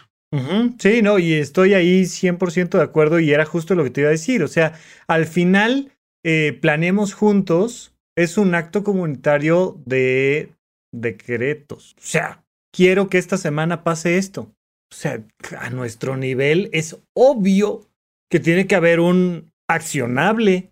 [0.79, 4.07] Sí, no, y estoy ahí 100% de acuerdo y era justo lo que te iba
[4.07, 4.41] a decir.
[4.41, 4.73] O sea,
[5.07, 5.91] al final,
[6.23, 10.49] eh, planeemos juntos, es un acto comunitario de
[10.93, 11.95] decretos.
[11.97, 14.53] O sea, quiero que esta semana pase esto.
[14.91, 15.23] O sea,
[15.59, 17.89] a nuestro nivel es obvio
[18.29, 20.71] que tiene que haber un accionable,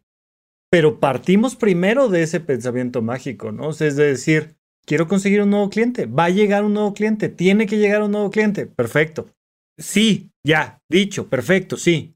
[0.72, 3.72] pero partimos primero de ese pensamiento mágico, ¿no?
[3.72, 4.56] es decir,
[4.86, 8.12] quiero conseguir un nuevo cliente, va a llegar un nuevo cliente, tiene que llegar un
[8.12, 9.28] nuevo cliente, perfecto.
[9.78, 12.16] Sí, ya, dicho, perfecto, sí.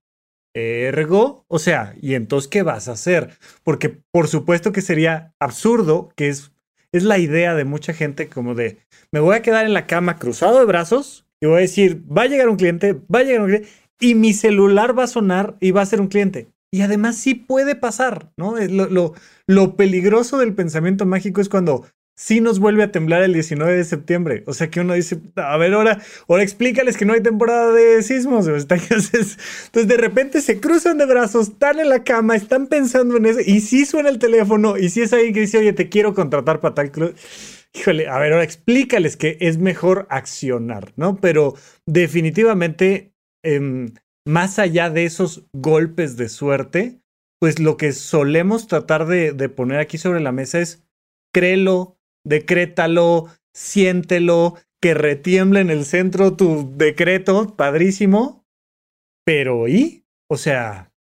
[0.56, 3.38] Ergo, o sea, ¿y entonces qué vas a hacer?
[3.64, 6.55] Porque por supuesto que sería absurdo, que es
[6.92, 8.80] es la idea de mucha gente como de,
[9.12, 12.24] me voy a quedar en la cama cruzado de brazos y voy a decir, va
[12.24, 13.70] a llegar un cliente, va a llegar un cliente,
[14.00, 16.48] y mi celular va a sonar y va a ser un cliente.
[16.72, 18.56] Y además sí puede pasar, ¿no?
[18.58, 19.14] Lo, lo,
[19.48, 23.84] lo peligroso del pensamiento mágico es cuando sí nos vuelve a temblar el 19 de
[23.84, 24.44] septiembre.
[24.48, 28.02] O sea que uno dice, a ver, ahora, ahora explícales que no hay temporada de
[28.04, 28.48] sismos.
[28.48, 29.38] Entonces,
[29.74, 33.60] de repente se cruzan de brazos, están en la cama, están pensando en eso, y
[33.60, 36.76] sí suena el teléfono, y si es alguien que dice, oye, te quiero contratar para
[36.76, 37.16] tal club.
[37.74, 41.18] Híjole, a ver, ahora explícales que es mejor accionar, ¿no?
[41.18, 43.94] Pero definitivamente, em,
[44.26, 47.02] más allá de esos golpes de suerte,
[47.42, 50.86] pues lo que solemos tratar de poner aquí sobre la mesa es
[51.36, 51.95] créelo,
[52.26, 58.46] decrétalo, siéntelo, que retiemble en el centro tu decreto, padrísimo.
[59.26, 60.06] Pero ¿y?
[60.28, 60.92] O sea...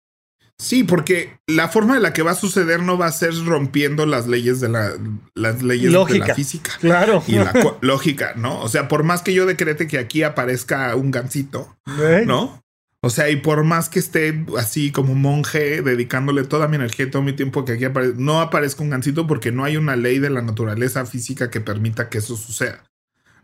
[0.57, 4.07] Sí, porque la forma en la que va a suceder no va a ser rompiendo
[4.07, 4.93] las leyes de la,
[5.35, 6.71] las leyes de la física.
[6.79, 7.25] Claro.
[7.27, 8.61] Y la lógica, ¿no?
[8.61, 11.77] O sea, por más que yo decrete que aquí aparezca un gancito,
[12.25, 12.64] ¿no?
[13.05, 17.11] O sea, y por más que esté así como monje, dedicándole toda mi energía y
[17.11, 20.21] todo mi tiempo que aquí aparezca, no aparezca un gancito porque no hay una ley
[20.21, 22.83] de la naturaleza física que permita que eso suceda,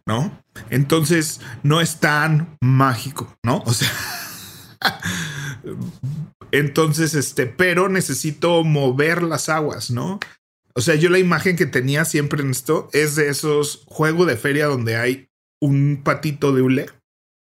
[0.06, 0.42] ¿no?
[0.70, 3.62] Entonces, no es tan mágico, ¿no?
[3.66, 3.90] O sea,
[6.52, 10.20] entonces, este, pero necesito mover las aguas, ¿no?
[10.74, 14.38] O sea, yo la imagen que tenía siempre en esto es de esos juegos de
[14.38, 15.28] feria donde hay
[15.60, 16.86] un patito de hule,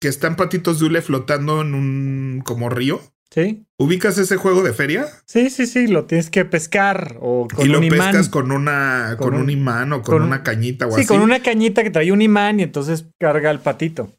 [0.02, 2.99] que están patitos de hule flotando en un como río.
[3.30, 3.66] Sí.
[3.78, 5.06] ¿Ubicas ese juego de feria?
[5.26, 9.36] Sí, sí, sí, lo tienes que pescar o con y lo pescas con una con,
[9.36, 11.04] un, imán o con, una cañita o así.
[11.04, 14.12] Sí, con una cañita que trae un imán y entonces carga el patito.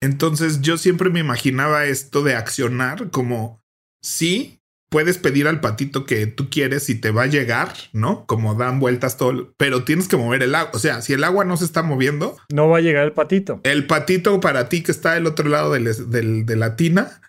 [0.00, 3.60] Entonces yo siempre me imaginaba esto de accionar como
[4.00, 4.60] sí,
[4.94, 8.26] puedes pedir al patito que tú quieres y te va a llegar, ¿no?
[8.26, 10.70] Como dan vueltas todo, pero tienes que mover el agua.
[10.72, 13.60] O sea, si el agua no se está moviendo, no va a llegar el patito.
[13.64, 17.20] El patito para ti que está del otro lado de la tina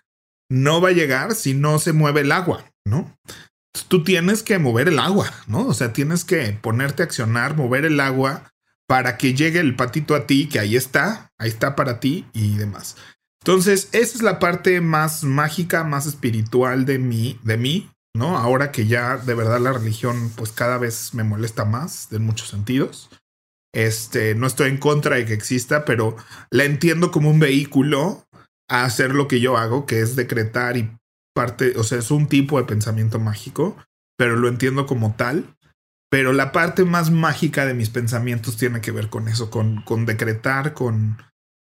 [0.48, 3.18] no va a llegar si no se mueve el agua, ¿no?
[3.88, 5.66] Tú tienes que mover el agua, ¿no?
[5.66, 8.52] O sea, tienes que ponerte a accionar, mover el agua
[8.86, 12.58] para que llegue el patito a ti, que ahí está, ahí está para ti y
[12.58, 12.96] demás.
[13.46, 18.36] Entonces, esa es la parte más mágica, más espiritual de mí, de mí, ¿no?
[18.36, 22.48] Ahora que ya de verdad la religión, pues cada vez me molesta más en muchos
[22.48, 23.08] sentidos.
[23.72, 26.16] Este, no estoy en contra de que exista, pero
[26.50, 28.26] la entiendo como un vehículo
[28.68, 30.90] a hacer lo que yo hago, que es decretar y
[31.32, 33.76] parte, o sea, es un tipo de pensamiento mágico,
[34.18, 35.54] pero lo entiendo como tal.
[36.10, 40.04] Pero la parte más mágica de mis pensamientos tiene que ver con eso, con, con
[40.04, 41.18] decretar, con,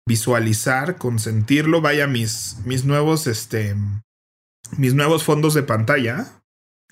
[0.10, 1.82] visualizar, consentirlo.
[1.82, 3.76] Vaya, mis, mis nuevos, este,
[4.76, 6.26] mis nuevos fondos de pantalla.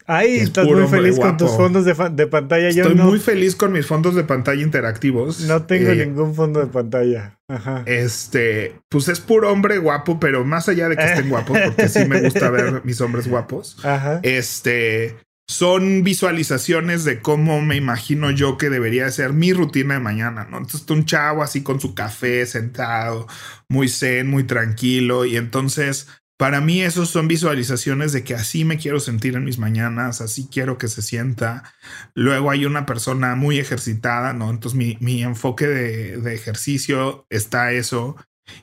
[0.09, 1.93] Ay, estás muy feliz con tus fondos de,
[2.27, 2.69] pantalla.
[2.69, 5.41] Estoy muy feliz con mis fondos de pantalla interactivos.
[5.41, 7.39] No tengo eh, ningún fondo de pantalla.
[7.49, 7.83] Ajá.
[7.85, 12.05] Este, pues es puro hombre guapo, pero más allá de que estén guapos, porque sí
[12.05, 13.83] me gusta ver mis hombres guapos.
[13.83, 14.21] Ajá.
[14.23, 15.17] Este,
[15.47, 20.57] son visualizaciones de cómo me imagino yo que debería ser mi rutina de mañana, ¿no?
[20.57, 23.27] Entonces, un chavo así con su café sentado,
[23.69, 28.77] muy zen, muy tranquilo, y entonces, para mí, esos son visualizaciones de que así me
[28.77, 31.73] quiero sentir en mis mañanas, así quiero que se sienta.
[32.13, 34.49] Luego hay una persona muy ejercitada, ¿no?
[34.49, 38.17] Entonces, mi, mi enfoque de, de ejercicio está eso.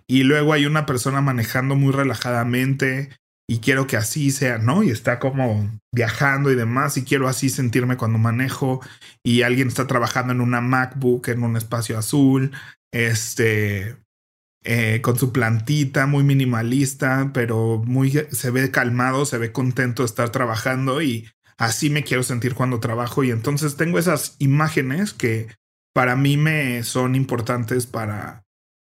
[0.07, 3.11] Y luego hay una persona manejando muy relajadamente
[3.47, 4.82] y quiero que así sea, ¿no?
[4.82, 8.80] Y está como viajando y demás y quiero así sentirme cuando manejo
[9.22, 12.53] y alguien está trabajando en una MacBook en un espacio azul,
[12.92, 13.97] este,
[14.64, 20.07] eh, con su plantita muy minimalista, pero muy se ve calmado, se ve contento de
[20.07, 21.28] estar trabajando y
[21.59, 25.49] así me quiero sentir cuando trabajo y entonces tengo esas imágenes que
[25.92, 28.43] para mí me son importantes para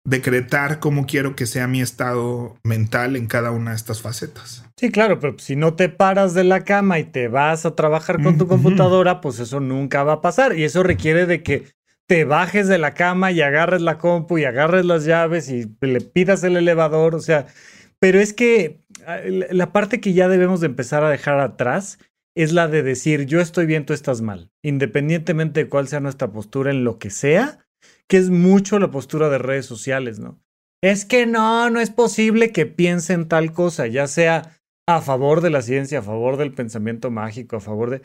[0.07, 4.65] decretar cómo quiero que sea mi estado mental en cada una de estas facetas.
[4.77, 8.23] Sí, claro, pero si no te paras de la cama y te vas a trabajar
[8.23, 10.57] con tu computadora, pues eso nunca va a pasar.
[10.57, 11.65] Y eso requiere de que
[12.07, 16.01] te bajes de la cama y agarres la compu y agarres las llaves y le
[16.01, 17.17] pidas el elevador.
[17.17, 17.47] O sea,
[17.99, 19.19] pero es que ah,
[19.51, 21.99] la parte que ya debemos de empezar a dejar atrás
[22.37, 24.51] es la de decir yo estoy bien, tú estás mal.
[24.63, 27.66] Independientemente de cuál sea nuestra postura en lo que sea,
[28.09, 30.41] que es mucho la postura de redes sociales, ¿no?
[30.83, 35.51] Es que no, no es posible que piensen tal cosa, ya sea a favor de
[35.51, 38.03] la ciencia, a favor del pensamiento mágico, a favor de...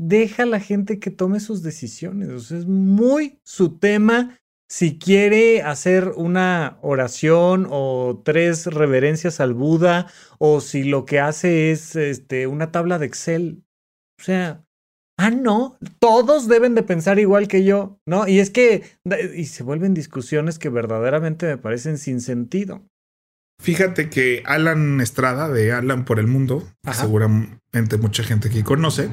[0.00, 4.38] Deja a la gente que tome sus decisiones, es muy su tema
[4.70, 10.08] si quiere hacer una oración o tres reverencias al Buda
[10.38, 13.64] o si lo que hace es este, una tabla de Excel.
[14.20, 14.66] O sea,
[15.18, 18.26] ah, no, todos deben de pensar igual que yo, ¿no?
[18.26, 18.84] Y es que,
[19.36, 22.82] y se vuelven discusiones que verdaderamente me parecen sin sentido.
[23.60, 29.10] Fíjate que Alan Estrada de Alan por el Mundo, seguramente mucha gente que conoce,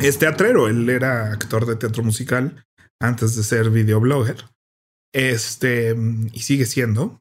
[0.00, 2.64] es teatrero, él era actor de teatro musical
[3.00, 4.44] antes de ser videoblogger,
[5.12, 5.96] este,
[6.32, 7.20] y sigue siendo.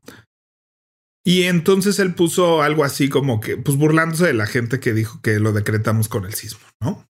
[1.25, 5.19] Y entonces él puso algo así como que, pues burlándose de la gente que dijo
[5.21, 7.07] que lo decretamos con el sismo, ¿no?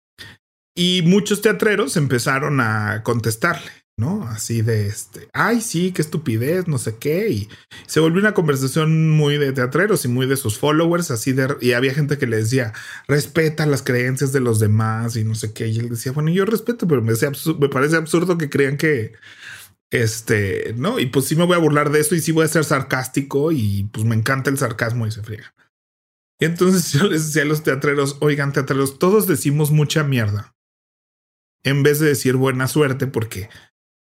[0.76, 4.24] Y muchos teatreros empezaron a contestarle, ¿no?
[4.28, 7.30] Así de este, ay, sí, qué estupidez, no sé qué.
[7.30, 7.49] Y
[7.86, 11.74] se volvió una conversación muy de teatreros y muy de sus followers, así de, y
[11.74, 12.74] había gente que le decía,
[13.07, 15.67] respeta las creencias de los demás y no sé qué.
[15.67, 17.13] Y él decía, bueno, yo respeto, pero me,
[17.69, 19.13] parece absurdo que crean que,
[19.91, 20.99] este, ¿no?
[20.99, 23.51] Y pues sí me voy a burlar de eso y sí voy a ser sarcástico
[23.51, 25.53] y pues me encanta el sarcasmo y se friega.
[26.39, 30.53] Y entonces yo les decía a los teatreros, oigan, teatreros, todos decimos mucha mierda
[31.64, 33.49] en vez de decir buena suerte, porque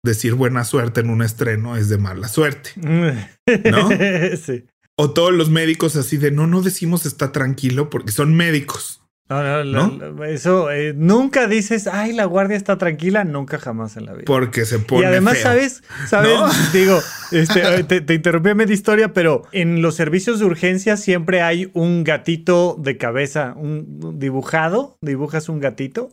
[0.04, 2.70] decir buena suerte en un estreno es de mala suerte.
[2.76, 3.88] ¿No?
[4.36, 4.64] sí.
[4.96, 9.02] O todos los médicos así de no, no decimos está tranquilo porque son médicos.
[9.28, 14.12] No, no, eso eh, nunca dices, ay, la guardia está tranquila, nunca jamás en la
[14.12, 14.24] vida.
[14.26, 15.02] Porque se pone.
[15.02, 15.82] Y además, ¿sabes?
[16.06, 16.38] ¿Sabes?
[16.74, 17.00] Digo,
[17.30, 21.70] este, te, te, interrumpí a media historia, pero en los servicios de urgencia siempre hay
[21.72, 26.10] un gatito de cabeza, un dibujado, dibujas un gatito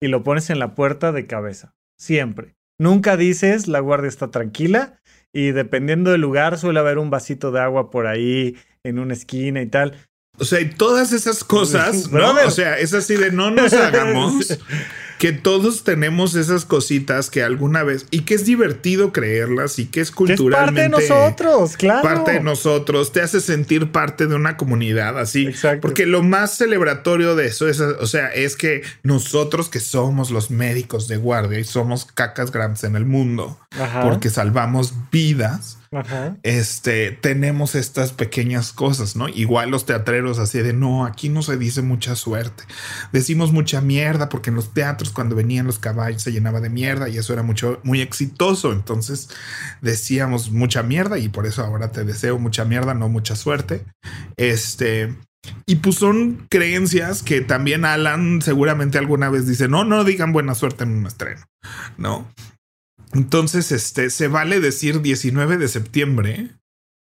[0.00, 1.74] y lo pones en la puerta de cabeza.
[1.98, 2.56] Siempre.
[2.78, 5.00] Nunca dices la guardia está tranquila
[5.32, 9.62] y dependiendo del lugar suele haber un vasito de agua por ahí en una esquina
[9.62, 9.96] y tal.
[10.38, 12.34] O sea, y todas esas cosas, ¿no?
[12.46, 14.58] O sea, es así de no nos hagamos
[15.18, 20.00] que todos tenemos esas cositas que alguna vez y que es divertido creerlas y que
[20.00, 22.02] es culturalmente parte de nosotros, claro.
[22.02, 25.46] Parte de nosotros, te hace sentir parte de una comunidad así.
[25.46, 25.82] Exacto.
[25.82, 30.50] Porque lo más celebratorio de eso es, o sea, es que nosotros que somos los
[30.50, 33.58] médicos de guardia y somos cacas grandes en el mundo,
[34.02, 35.78] porque salvamos vidas
[36.42, 39.28] este, tenemos estas pequeñas cosas, ¿no?
[39.28, 42.64] Igual los teatreros así de, no, aquí no se dice mucha suerte.
[43.12, 47.08] Decimos mucha mierda porque en los teatros cuando venían los caballos se llenaba de mierda
[47.08, 48.72] y eso era mucho, muy exitoso.
[48.72, 49.28] Entonces
[49.80, 53.84] decíamos mucha mierda y por eso ahora te deseo mucha mierda, no mucha suerte.
[54.36, 55.14] Este,
[55.66, 60.54] y pues son creencias que también Alan seguramente alguna vez dice, no, no digan buena
[60.54, 61.42] suerte en un estreno,
[61.96, 62.26] ¿no?
[63.16, 66.50] Entonces, este, se vale decir 19 de septiembre.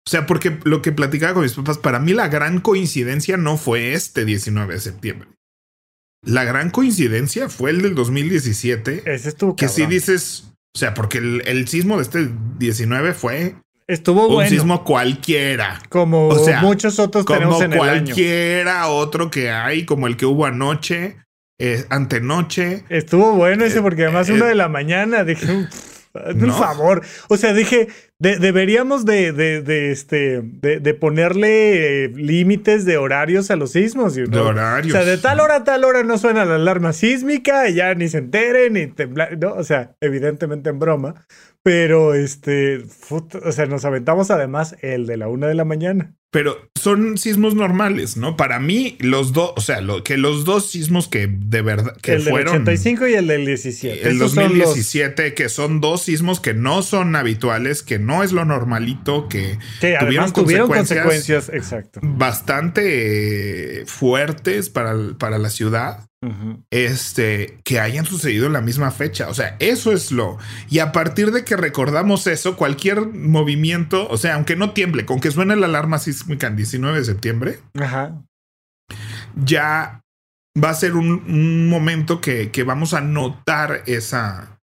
[0.07, 3.57] O sea, porque lo que platicaba con mis papás, para mí la gran coincidencia no
[3.57, 5.29] fue este 19 de septiembre.
[6.23, 9.03] La gran coincidencia fue el del 2017.
[9.07, 13.55] Ese estuvo Que si dices, o sea, porque el, sismo de este 19 fue
[13.87, 14.51] Estuvo un bueno.
[14.51, 15.81] sismo cualquiera.
[15.89, 20.47] Como o sea, muchos otros tenemos en cualquiera otro que hay, como el que hubo
[20.47, 21.17] anoche,
[21.59, 22.85] eh, antenoche.
[22.89, 25.67] Estuvo bueno ese, porque además eh, una de la mañana dije,
[26.13, 27.03] por favor.
[27.29, 27.89] O sea, dije,
[28.19, 34.15] deberíamos de, de, este, de, ponerle límites de horarios a los sismos.
[34.15, 34.95] De horarios.
[34.95, 37.95] O sea, de tal hora a tal hora no suena la alarma sísmica y ya
[37.95, 39.39] ni se enteren ni temblar.
[39.39, 41.27] No, o sea, evidentemente en broma.
[41.63, 46.15] Pero este, o sea, nos aventamos además el de la una de la mañana.
[46.31, 48.37] Pero son sismos normales, ¿no?
[48.37, 52.15] Para mí, los dos, o sea, lo, que los dos sismos que de verdad que
[52.15, 52.55] el fueron.
[52.55, 54.09] El 85 y el del 17.
[54.09, 59.29] El 2017, que son dos sismos que no son habituales, que no es lo normalito,
[59.29, 62.01] que, tuvieron, consecuencias, exacto.
[62.03, 66.11] bastante fuertes para, para la ciudad
[66.71, 69.29] este, que hayan sucedido en la misma fecha.
[69.29, 70.37] O sea, eso es lo.
[70.69, 75.21] Y a partir de que recordamos eso, cualquier movimiento, o sea, aunque no tiemble, con
[75.21, 77.59] que suene la alarma sísmica en 19 de septiembre,
[79.45, 80.01] ya
[80.63, 84.59] va a ser un, momento que, que, vamos a notar esa.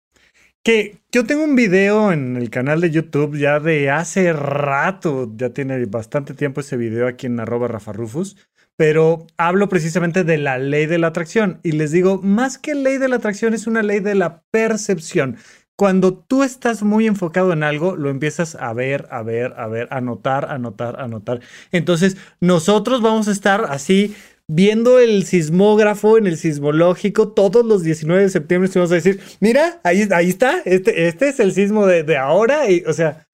[0.65, 5.51] Que yo tengo un video en el canal de YouTube ya de hace rato, ya
[5.51, 8.37] tiene bastante tiempo ese video aquí en arroba Rafa Rufus
[8.77, 12.99] pero hablo precisamente de la ley de la atracción y les digo, más que ley
[12.99, 15.37] de la atracción es una ley de la percepción.
[15.77, 19.89] Cuando tú estás muy enfocado en algo, lo empiezas a ver, a ver, a ver,
[19.91, 21.41] a notar, a notar, a notar.
[21.71, 24.15] Entonces, nosotros vamos a estar así
[24.49, 29.21] viendo el sismógrafo en el sismológico todos los 19 de septiembre y vamos a decir,
[29.41, 32.71] mira, ahí, ahí está, este, este es el sismo de, ahora.
[32.71, 33.27] Y, o sea,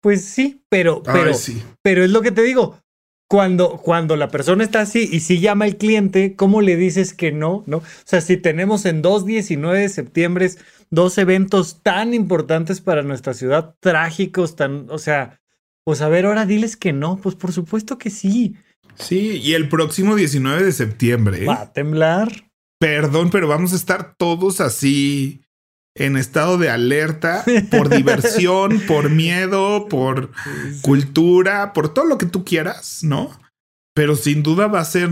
[0.00, 1.62] pues sí, pero, pero, sí.
[1.82, 2.78] pero es lo que te digo
[3.28, 7.30] cuando, cuando la persona está así y si llama el cliente, ¿cómo le dices que
[7.30, 7.62] no?
[7.66, 7.78] ¿No?
[7.78, 10.50] O sea, si tenemos en dos 19 de septiembre
[10.90, 15.40] dos eventos tan importantes para nuestra ciudad, trágicos, tan, o sea,
[15.84, 18.56] pues a ver, ahora diles que no, pues por supuesto que sí.
[18.94, 21.44] Sí, y el próximo 19 de septiembre.
[21.44, 22.50] Va a temblar.
[22.80, 25.42] Perdón, pero vamos a estar todos así
[25.98, 30.30] en estado de alerta por diversión, por miedo, por
[30.82, 33.30] cultura, por todo lo que tú quieras, ¿no?
[33.94, 35.10] Pero sin duda va a ser,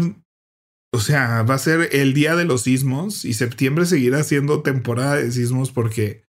[0.92, 5.16] o sea, va a ser el día de los sismos y septiembre seguirá siendo temporada
[5.16, 6.24] de sismos porque,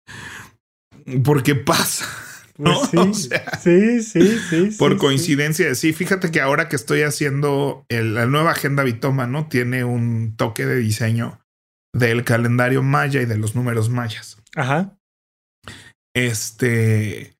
[1.22, 2.06] porque pasa.
[2.56, 3.12] Pues ¿no?
[3.62, 5.92] sí, sí, sí, Por coincidencia, sí.
[5.92, 9.46] Fíjate que ahora que estoy haciendo la nueva agenda Bitoma, ¿no?
[9.46, 11.38] Tiene un toque de diseño
[11.96, 14.38] del calendario maya y de los números mayas.
[14.54, 14.96] Ajá.
[16.14, 17.36] Este.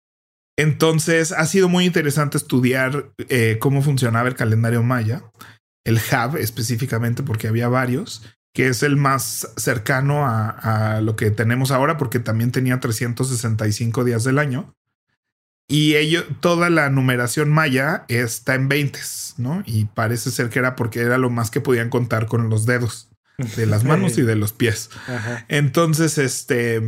[0.58, 5.22] Entonces ha sido muy interesante estudiar eh, cómo funcionaba el calendario maya,
[5.84, 8.22] el Hub específicamente, porque había varios,
[8.54, 14.24] que es el más cercano a, lo que tenemos ahora, porque también tenía 365 días
[14.24, 14.74] del año.
[15.68, 18.98] Y ello, toda la numeración maya está en 20,
[19.36, 19.62] ¿no?
[19.66, 23.10] Y parece ser que era porque era lo más que podían contar con los dedos
[23.38, 24.90] de las manos y de los pies.
[25.48, 26.82] Entonces, este,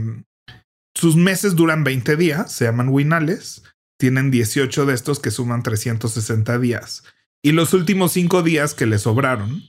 [0.95, 3.63] sus meses duran 20 días, se llaman winales,
[3.99, 7.05] tienen 18 de estos que suman 360 días.
[7.43, 9.63] Y los últimos 5 días que le sobraron,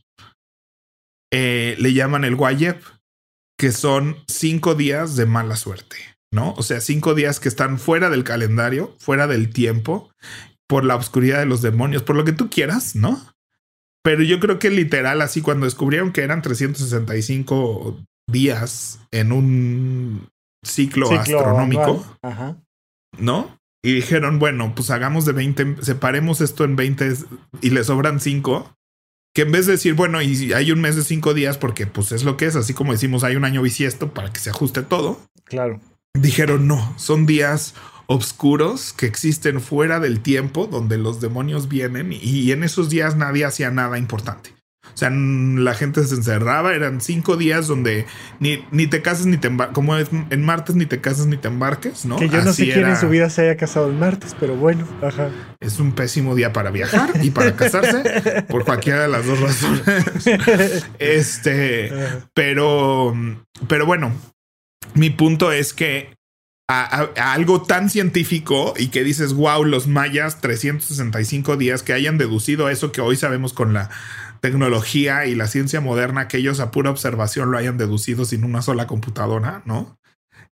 [1.31, 2.81] eh, le llaman el Guayeb,
[3.57, 5.97] que son 5 días de mala suerte,
[6.31, 6.53] ¿no?
[6.53, 10.11] O sea, 5 días que están fuera del calendario, fuera del tiempo,
[10.67, 13.35] por la oscuridad de los demonios, por lo que tú quieras, ¿no?
[14.03, 17.99] Pero yo creo que literal, así cuando descubrieron que eran 365
[18.31, 20.29] días en un
[20.63, 22.05] ciclo, astronómico,
[23.17, 23.57] ¿no?
[23.83, 27.13] Y dijeron, bueno, pues hagamos de 20, separemos esto en 20
[27.61, 28.75] y le sobran 5.
[29.33, 32.11] Que en vez de decir, bueno, y hay un mes de 5 días, porque pues
[32.11, 34.81] es lo que es, así como decimos, hay un año bisiesto para que se ajuste
[34.81, 35.21] todo.
[35.45, 35.79] Claro.
[36.13, 37.75] Dijeron, no, son días
[38.09, 43.45] oscuros que existen fuera del tiempo donde los demonios vienen y en esos días nadie
[43.45, 44.55] hacía nada importante.
[44.91, 48.07] O sea, la gente se encerraba, eran cinco días donde
[48.39, 51.37] ni, ni te casas ni te embarques, como es en martes ni te casas ni
[51.37, 52.17] te embarques, ¿no?
[52.17, 54.87] Que yo no sé quién en su vida se haya casado en martes, pero bueno,
[55.03, 55.29] ajá.
[55.59, 60.87] Es un pésimo día para viajar y para casarse, por cualquiera de las dos razones.
[60.97, 61.91] este,
[62.33, 63.13] pero,
[63.67, 64.11] pero bueno,
[64.95, 66.18] mi punto es que
[66.69, 72.69] a, algo tan científico y que dices, wow, los mayas 365 días que hayan deducido
[72.69, 73.89] eso que hoy sabemos con la
[74.39, 78.61] tecnología y la ciencia moderna, que ellos a pura observación lo hayan deducido sin una
[78.61, 79.97] sola computadora, ¿no?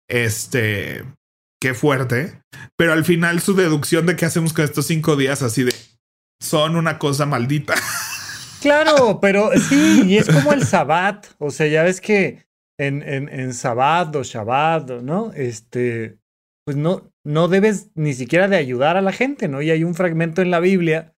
[0.09, 1.05] Este,
[1.61, 2.41] qué fuerte.
[2.75, 5.73] Pero al final su deducción de qué hacemos con estos cinco días así de,
[6.41, 7.73] son una cosa maldita.
[8.61, 12.45] Claro, pero sí, y es como el sabbat, o sea, ya ves que
[12.81, 15.31] en, en, en Sabbat o Shabbat, ¿no?
[15.33, 16.17] Este,
[16.65, 19.61] pues no, no debes ni siquiera de ayudar a la gente, ¿no?
[19.61, 21.13] Y hay un fragmento en la Biblia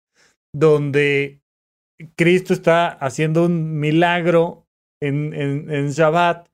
[0.54, 1.42] donde
[2.18, 4.68] Cristo está haciendo un milagro
[5.02, 6.50] en, en, en Shabbat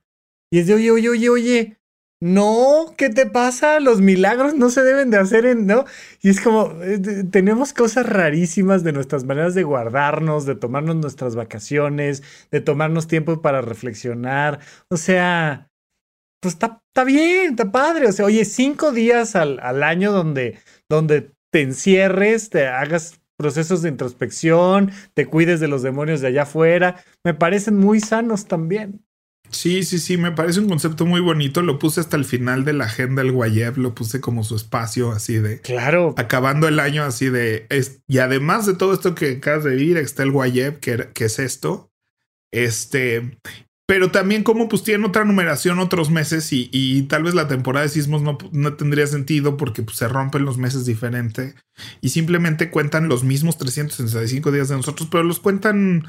[0.52, 1.79] y es de, oye, oye, oye, oye,
[2.22, 3.80] no, ¿qué te pasa?
[3.80, 5.86] Los milagros no se deben de hacer en, ¿no?
[6.20, 6.98] Y es como, eh,
[7.30, 13.40] tenemos cosas rarísimas de nuestras maneras de guardarnos, de tomarnos nuestras vacaciones, de tomarnos tiempo
[13.40, 14.60] para reflexionar.
[14.90, 15.70] O sea,
[16.42, 18.08] pues está, bien, está padre.
[18.08, 20.58] O sea, oye, cinco días al, al año donde,
[20.90, 26.42] donde te encierres, te hagas procesos de introspección, te cuides de los demonios de allá
[26.42, 29.02] afuera, me parecen muy sanos también.
[29.50, 31.62] Sí, sí, sí, me parece un concepto muy bonito.
[31.62, 35.10] Lo puse hasta el final de la agenda del Guayeb, lo puse como su espacio
[35.10, 35.60] así de.
[35.60, 36.14] Claro.
[36.16, 37.66] Acabando el año así de.
[38.06, 41.38] y además de todo esto que acabas de vivir, está el Guayeb, que, que es
[41.38, 41.90] esto.
[42.52, 43.38] Este.
[43.86, 47.84] Pero también como pues tiene otra numeración otros meses y, y tal vez la temporada
[47.84, 51.56] de sismos no, no tendría sentido porque pues, se rompen los meses diferente
[52.00, 56.06] y simplemente cuentan los mismos 365 días de nosotros, pero los cuentan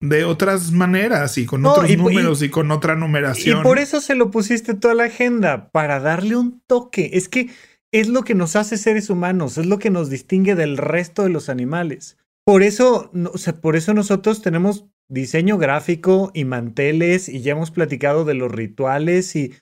[0.00, 3.60] de otras maneras y con otros números y, con otra numeración.
[3.60, 7.10] Y por eso se lo pusiste toda la agenda, para darle un toque.
[7.14, 7.50] Es que
[7.92, 11.30] es lo que nos hace seres humanos, es lo que nos distingue del resto de
[11.30, 12.16] los animales.
[12.44, 17.70] Por eso, o sea, por eso nosotros tenemos diseño gráfico y manteles y ya hemos
[17.70, 19.54] platicado de los rituales y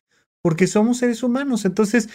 [0.43, 1.65] porque somos seres humanos.
[1.65, 2.09] Entonces,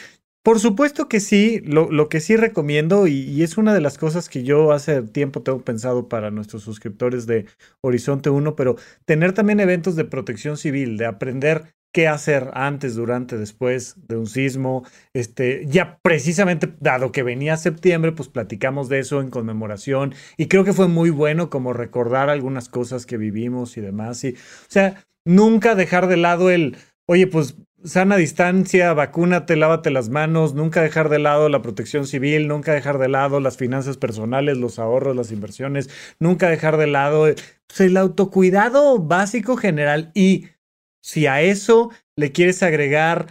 [0.43, 4.43] por supuesto que sí, lo, que sí recomiendo, y, es una de las cosas que
[4.43, 7.45] yo hace tiempo tengo pensado para nuestros suscriptores de
[7.81, 8.75] Horizonte 1, pero
[9.05, 14.25] tener también eventos de protección civil, de aprender qué hacer antes, durante, después de un
[14.25, 14.83] sismo.
[15.13, 20.63] Este, ya precisamente, dado que venía septiembre, pues platicamos de eso en conmemoración, y creo
[20.63, 24.23] que fue muy bueno como recordar algunas cosas que vivimos y demás.
[24.23, 30.09] Y, o sea, nunca dejar de lado el, oye, pues sana distancia, vacúnate, lávate las
[30.09, 34.57] manos, nunca dejar de lado la protección civil, nunca dejar de lado las finanzas personales,
[34.57, 37.27] los ahorros, las inversiones, nunca dejar de lado
[37.67, 40.11] pues, el autocuidado básico general.
[40.13, 40.47] Y
[41.01, 43.27] si a eso le quieres agregar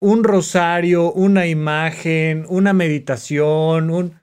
[0.00, 4.20] un rosario, una imagen, una meditación, un...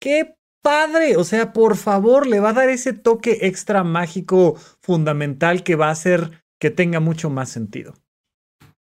[0.00, 1.16] ¡Qué padre!
[1.16, 5.88] O sea, por favor, le va a dar ese toque extra mágico fundamental que va
[5.88, 7.94] a hacer que tenga mucho más sentido.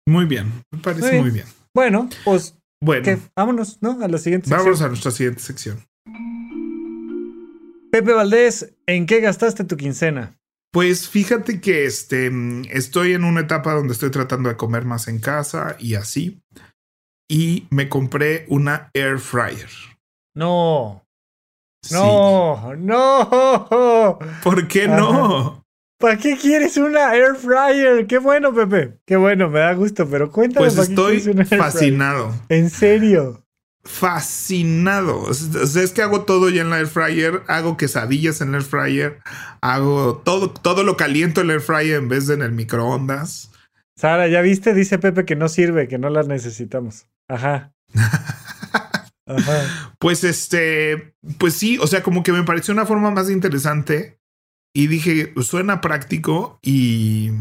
[0.10, 1.45] Muy bien, me parece muy bien.
[1.72, 3.22] Bueno, pues bueno.
[3.36, 4.01] vámonos, ¿no?
[4.01, 4.60] A la siguiente sección.
[4.60, 5.86] Vámonos a nuestra siguiente sección.
[7.91, 10.36] Pepe Valdés, ¿en qué gastaste tu quincena?
[10.72, 12.32] Pues fíjate que este,
[12.72, 16.41] estoy en una etapa donde estoy tratando de comer más en casa y así.
[17.30, 19.70] Y me compré una air fryer.
[20.36, 21.05] No.
[21.91, 24.20] No, no.
[24.43, 25.59] ¿Por qué no?
[26.00, 28.08] ¿Para qué quieres una air fryer?
[28.08, 28.97] Qué bueno, Pepe.
[29.06, 30.66] Qué bueno, me da gusto, pero cuéntame.
[30.66, 32.34] Pues estoy fascinado.
[32.47, 33.45] ¿En serio?
[33.84, 35.20] Fascinado.
[35.20, 38.60] O sea, es que hago todo ya en la air fryer, hago quesadillas en la
[38.60, 39.20] air fryer,
[39.60, 43.52] hago todo, todo lo caliento en la air fryer en vez de en el microondas.
[43.97, 44.74] Sara, ¿ya viste?
[44.74, 47.08] Dice Pepe que no sirve, que no las necesitamos.
[47.28, 47.74] Ajá.
[49.26, 49.93] Ajá.
[50.00, 54.19] Pues este, pues sí, o sea, como que me pareció una forma más interesante
[54.80, 57.32] y dije, suena práctico y,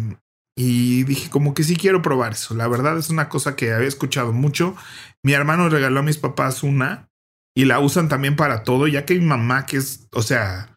[0.57, 2.53] y dije, como que sí quiero probar eso.
[2.57, 4.74] La verdad es una cosa que había escuchado mucho.
[5.22, 7.09] Mi hermano regaló a mis papás una
[7.57, 10.76] y la usan también para todo, ya que mi mamá, que es, o sea,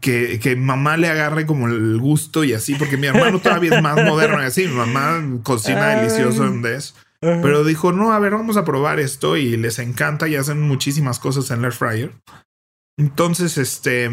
[0.00, 3.82] que, que mamá le agarre como el gusto y así, porque mi hermano todavía es
[3.82, 6.96] más moderno y así, mi mamá cocina delicioso en des.
[7.20, 11.20] Pero dijo, no, a ver, vamos a probar esto y les encanta y hacen muchísimas
[11.20, 12.12] cosas en el air fryer.
[12.98, 14.10] Entonces, este,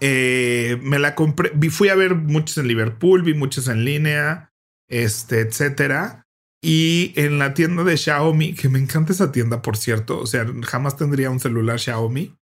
[0.00, 4.52] eh, me la compré, fui a ver muchos en Liverpool, vi muchos en línea,
[4.88, 6.26] este, etcétera.
[6.62, 10.46] Y en la tienda de Xiaomi, que me encanta esa tienda, por cierto, o sea,
[10.62, 12.36] jamás tendría un celular Xiaomi,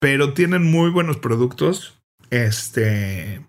[0.00, 3.46] pero tienen muy buenos productos, este,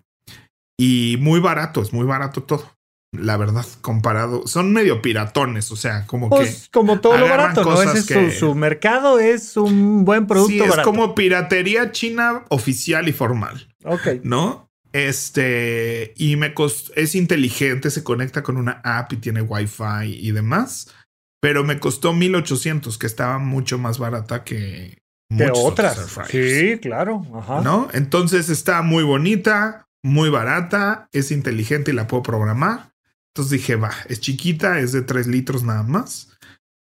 [0.78, 2.75] y muy baratos, muy barato todo
[3.12, 4.46] la verdad, comparado.
[4.46, 6.70] Son medio piratones, o sea, como pues, que.
[6.70, 7.82] Como todo lo barato, ¿no?
[7.82, 10.64] Ese su, mercado es un buen producto.
[10.64, 13.68] Sí, es como piratería china oficial y formal.
[13.84, 14.08] Ok.
[14.22, 14.70] ¿No?
[14.92, 16.14] Este.
[16.16, 16.92] Y me costó.
[16.94, 20.92] Es inteligente, se conecta con una app y tiene wifi y demás.
[21.40, 24.98] Pero me costó 1800, que estaba mucho más barata que.
[25.36, 26.18] Que otras.
[26.28, 27.26] Sí, claro.
[27.34, 27.60] Ajá.
[27.60, 27.88] ¿No?
[27.92, 32.92] Entonces está muy bonita, muy barata, es inteligente y la puedo programar.
[33.36, 36.38] Entonces dije, va, es chiquita, es de 3 litros nada más.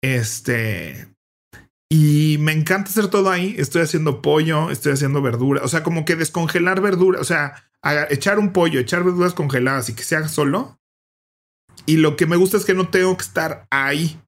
[0.03, 1.15] Este.
[1.93, 3.55] Y me encanta hacer todo ahí.
[3.59, 5.61] Estoy haciendo pollo, estoy haciendo verdura.
[5.63, 7.21] O sea, como que descongelar verdura.
[7.21, 7.71] O sea,
[8.09, 10.81] echar un pollo, echar verduras congeladas y que se haga solo.
[11.85, 14.19] Y lo que me gusta es que no tengo que estar ahí.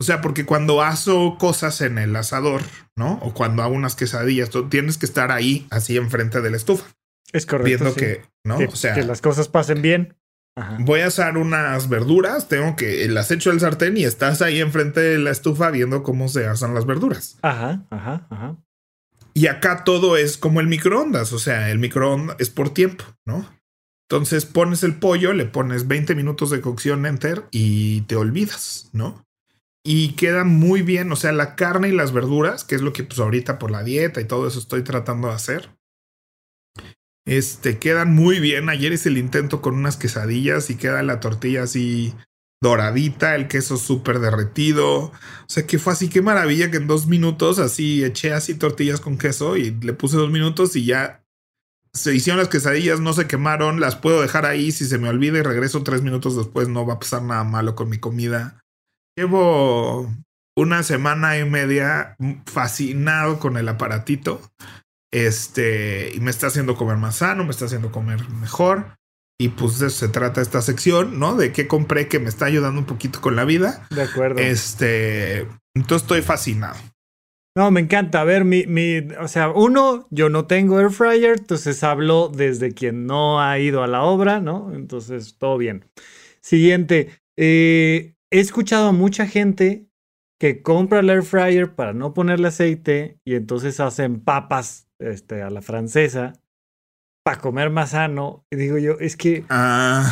[0.00, 2.62] O sea, porque cuando aso cosas en el asador,
[2.96, 3.20] ¿no?
[3.22, 6.84] O cuando hago unas quesadillas, tú tienes que estar ahí, así enfrente de la estufa.
[7.32, 7.84] Es correcto.
[7.84, 8.58] Viendo que, ¿no?
[8.58, 10.17] o sea, que las cosas pasen bien
[10.80, 15.00] voy a asar unas verduras, tengo que las echo al sartén y estás ahí enfrente
[15.00, 17.38] de la estufa viendo cómo se asan las verduras.
[17.42, 18.56] Ajá, ajá, ajá.
[19.34, 23.48] Y acá todo es como el microondas, o sea, el microondas es por tiempo, ¿no?
[24.10, 29.26] Entonces pones el pollo, le pones 20 minutos de cocción enter y te olvidas, ¿no?
[29.84, 33.04] Y queda muy bien, o sea, la carne y las verduras, que es lo que
[33.04, 35.77] pues ahorita por la dieta y todo eso estoy tratando de hacer,
[37.28, 38.70] este, quedan muy bien.
[38.70, 42.14] Ayer hice el intento con unas quesadillas y queda la tortilla así
[42.62, 45.00] doradita, el queso súper derretido.
[45.00, 45.12] O
[45.46, 49.18] sea que fue así, qué maravilla que en dos minutos así eché así tortillas con
[49.18, 51.22] queso y le puse dos minutos y ya
[51.92, 55.38] se hicieron las quesadillas, no se quemaron, las puedo dejar ahí si se me olvida
[55.38, 58.60] y regreso tres minutos después, no va a pasar nada malo con mi comida.
[59.16, 60.10] Llevo
[60.56, 62.16] una semana y media
[62.46, 64.40] fascinado con el aparatito.
[65.12, 68.98] Este, y me está haciendo comer más sano, me está haciendo comer mejor.
[69.40, 71.36] Y pues de eso se trata esta sección, ¿no?
[71.36, 73.86] De qué compré que me está ayudando un poquito con la vida.
[73.90, 74.40] De acuerdo.
[74.40, 76.76] Este, entonces estoy fascinado.
[77.56, 78.20] No, me encanta.
[78.20, 82.72] A ver, mi, mi, o sea, uno, yo no tengo air fryer, entonces hablo desde
[82.72, 84.72] quien no ha ido a la obra, ¿no?
[84.74, 85.84] Entonces, todo bien.
[86.40, 89.88] Siguiente, eh, he escuchado a mucha gente
[90.38, 95.50] que compra el air fryer para no ponerle aceite y entonces hacen papas este, a
[95.50, 96.34] la francesa
[97.28, 98.46] para comer más sano.
[98.50, 100.10] Y digo yo, es que ah.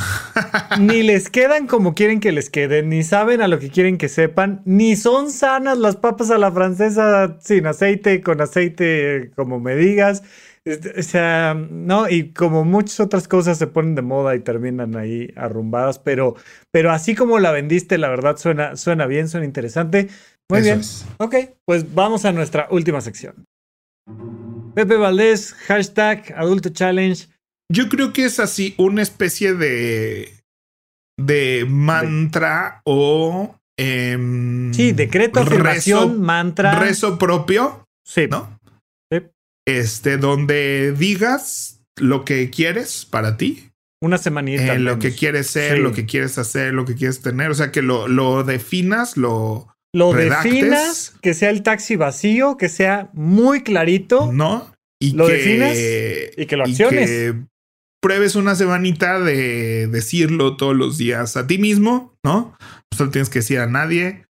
[0.78, 4.10] ni les quedan como quieren que les queden, ni saben a lo que quieren que
[4.10, 9.76] sepan, ni son sanas las papas a la francesa sin aceite, con aceite como me
[9.76, 10.24] digas.
[10.66, 14.94] Este, o sea, no, y como muchas otras cosas se ponen de moda y terminan
[14.96, 16.34] ahí arrumbadas, pero,
[16.70, 20.08] pero así como la vendiste, la verdad suena, suena bien, suena interesante.
[20.50, 20.82] Muy bien.
[21.16, 21.34] Ok,
[21.64, 23.46] pues vamos a nuestra última sección.
[24.76, 27.26] Pepe Valdés, hashtag Adulto Challenge.
[27.72, 30.34] Yo creo que es así una especie de,
[31.18, 33.56] de mantra o...
[33.78, 36.78] Em, sí, decreto, afirmación, mantra.
[36.78, 37.86] Rezo propio.
[38.06, 38.26] Sí.
[38.28, 38.58] ¿No?
[39.66, 43.70] Este, donde digas lo que quieres para ti.
[44.02, 44.74] Una semanita.
[44.74, 47.50] Eh, lo que quieres ser, lo que quieres hacer, lo que quieres tener.
[47.50, 52.68] O sea, que lo, lo definas, lo lo definas, que sea el taxi vacío, que
[52.68, 54.32] sea muy clarito.
[54.32, 54.72] No.
[55.00, 55.76] Y lo que, definas
[56.36, 57.10] y que lo acciones.
[57.10, 57.34] que
[58.00, 62.56] pruebes una semanita de decirlo todos los días a ti mismo, ¿no?
[62.98, 64.26] No tienes que decir a nadie.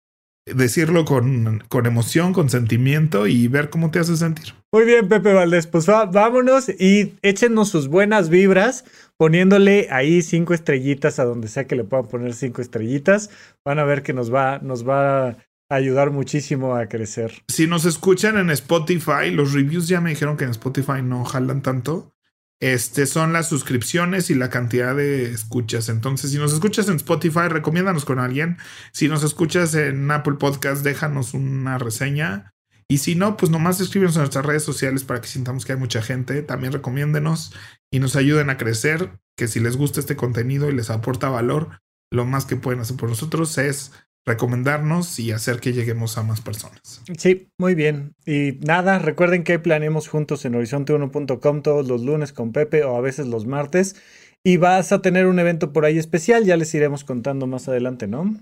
[0.46, 4.56] Decirlo con, con emoción, con sentimiento y ver cómo te hace sentir.
[4.74, 5.68] Muy bien, Pepe Valdés.
[5.68, 8.84] Pues vámonos y échenos sus buenas vibras
[9.22, 13.30] poniéndole ahí cinco estrellitas a donde sea que le puedan poner cinco estrellitas.
[13.64, 15.38] Van a ver que nos va, nos va
[15.70, 17.44] ayudar muchísimo a crecer.
[17.48, 21.62] Si nos escuchan en Spotify, los reviews ya me dijeron que en Spotify no jalan
[21.62, 22.16] tanto.
[22.60, 25.90] Este son las suscripciones y la cantidad de escuchas.
[25.90, 28.58] Entonces, si nos escuchas en Spotify, recomiéndanos con alguien.
[28.92, 32.56] Si nos escuchas en Apple Podcast, déjanos una reseña.
[32.92, 35.80] Y si no, pues nomás escríbenos en nuestras redes sociales para que sintamos que hay
[35.80, 36.42] mucha gente.
[36.42, 37.54] También recomiéndenos
[37.90, 39.12] y nos ayuden a crecer.
[39.38, 41.80] Que si les gusta este contenido y les aporta valor,
[42.12, 43.94] lo más que pueden hacer por nosotros es
[44.26, 47.02] recomendarnos y hacer que lleguemos a más personas.
[47.18, 48.14] Sí, muy bien.
[48.26, 53.02] Y nada, recuerden que planeemos juntos en horizonte1.com todos los lunes con Pepe o a
[53.02, 53.96] veces los martes.
[54.44, 58.08] Y vas a tener un evento por ahí especial, ya les iremos contando más adelante,
[58.08, 58.36] ¿no?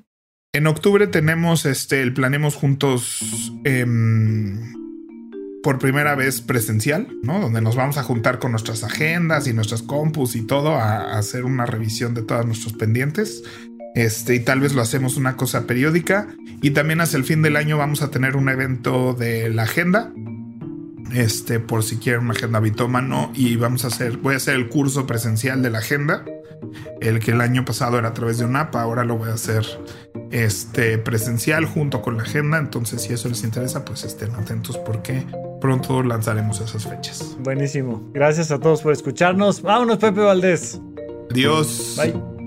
[0.51, 4.73] En octubre tenemos este el Planemos Juntos em,
[5.61, 7.39] por primera vez presencial, ¿no?
[7.39, 11.45] Donde nos vamos a juntar con nuestras agendas y nuestras compus y todo a, hacer
[11.45, 13.43] una revisión de todos nuestros pendientes.
[13.93, 16.29] Este, y tal vez lo hacemos una cosa periódica.
[16.63, 20.11] Y también hacia el fin del año vamos a tener un evento de la agenda.
[21.13, 23.31] Este, por si quieren una agenda bitómano.
[23.35, 26.25] Y vamos a hacer, voy a hacer el curso presencial de la agenda.
[27.01, 29.33] El que el año pasado era a través de un app, ahora lo voy a
[29.33, 29.65] hacer
[30.31, 32.57] este, presencial junto con la agenda.
[32.57, 35.25] Entonces, si eso les interesa, pues estén atentos porque
[35.61, 37.37] pronto lanzaremos esas fechas.
[37.39, 38.09] Buenísimo.
[38.13, 39.61] Gracias a todos por escucharnos.
[39.61, 40.79] Vámonos, Pepe Valdés.
[41.31, 41.95] Adiós.
[41.97, 42.38] Bye.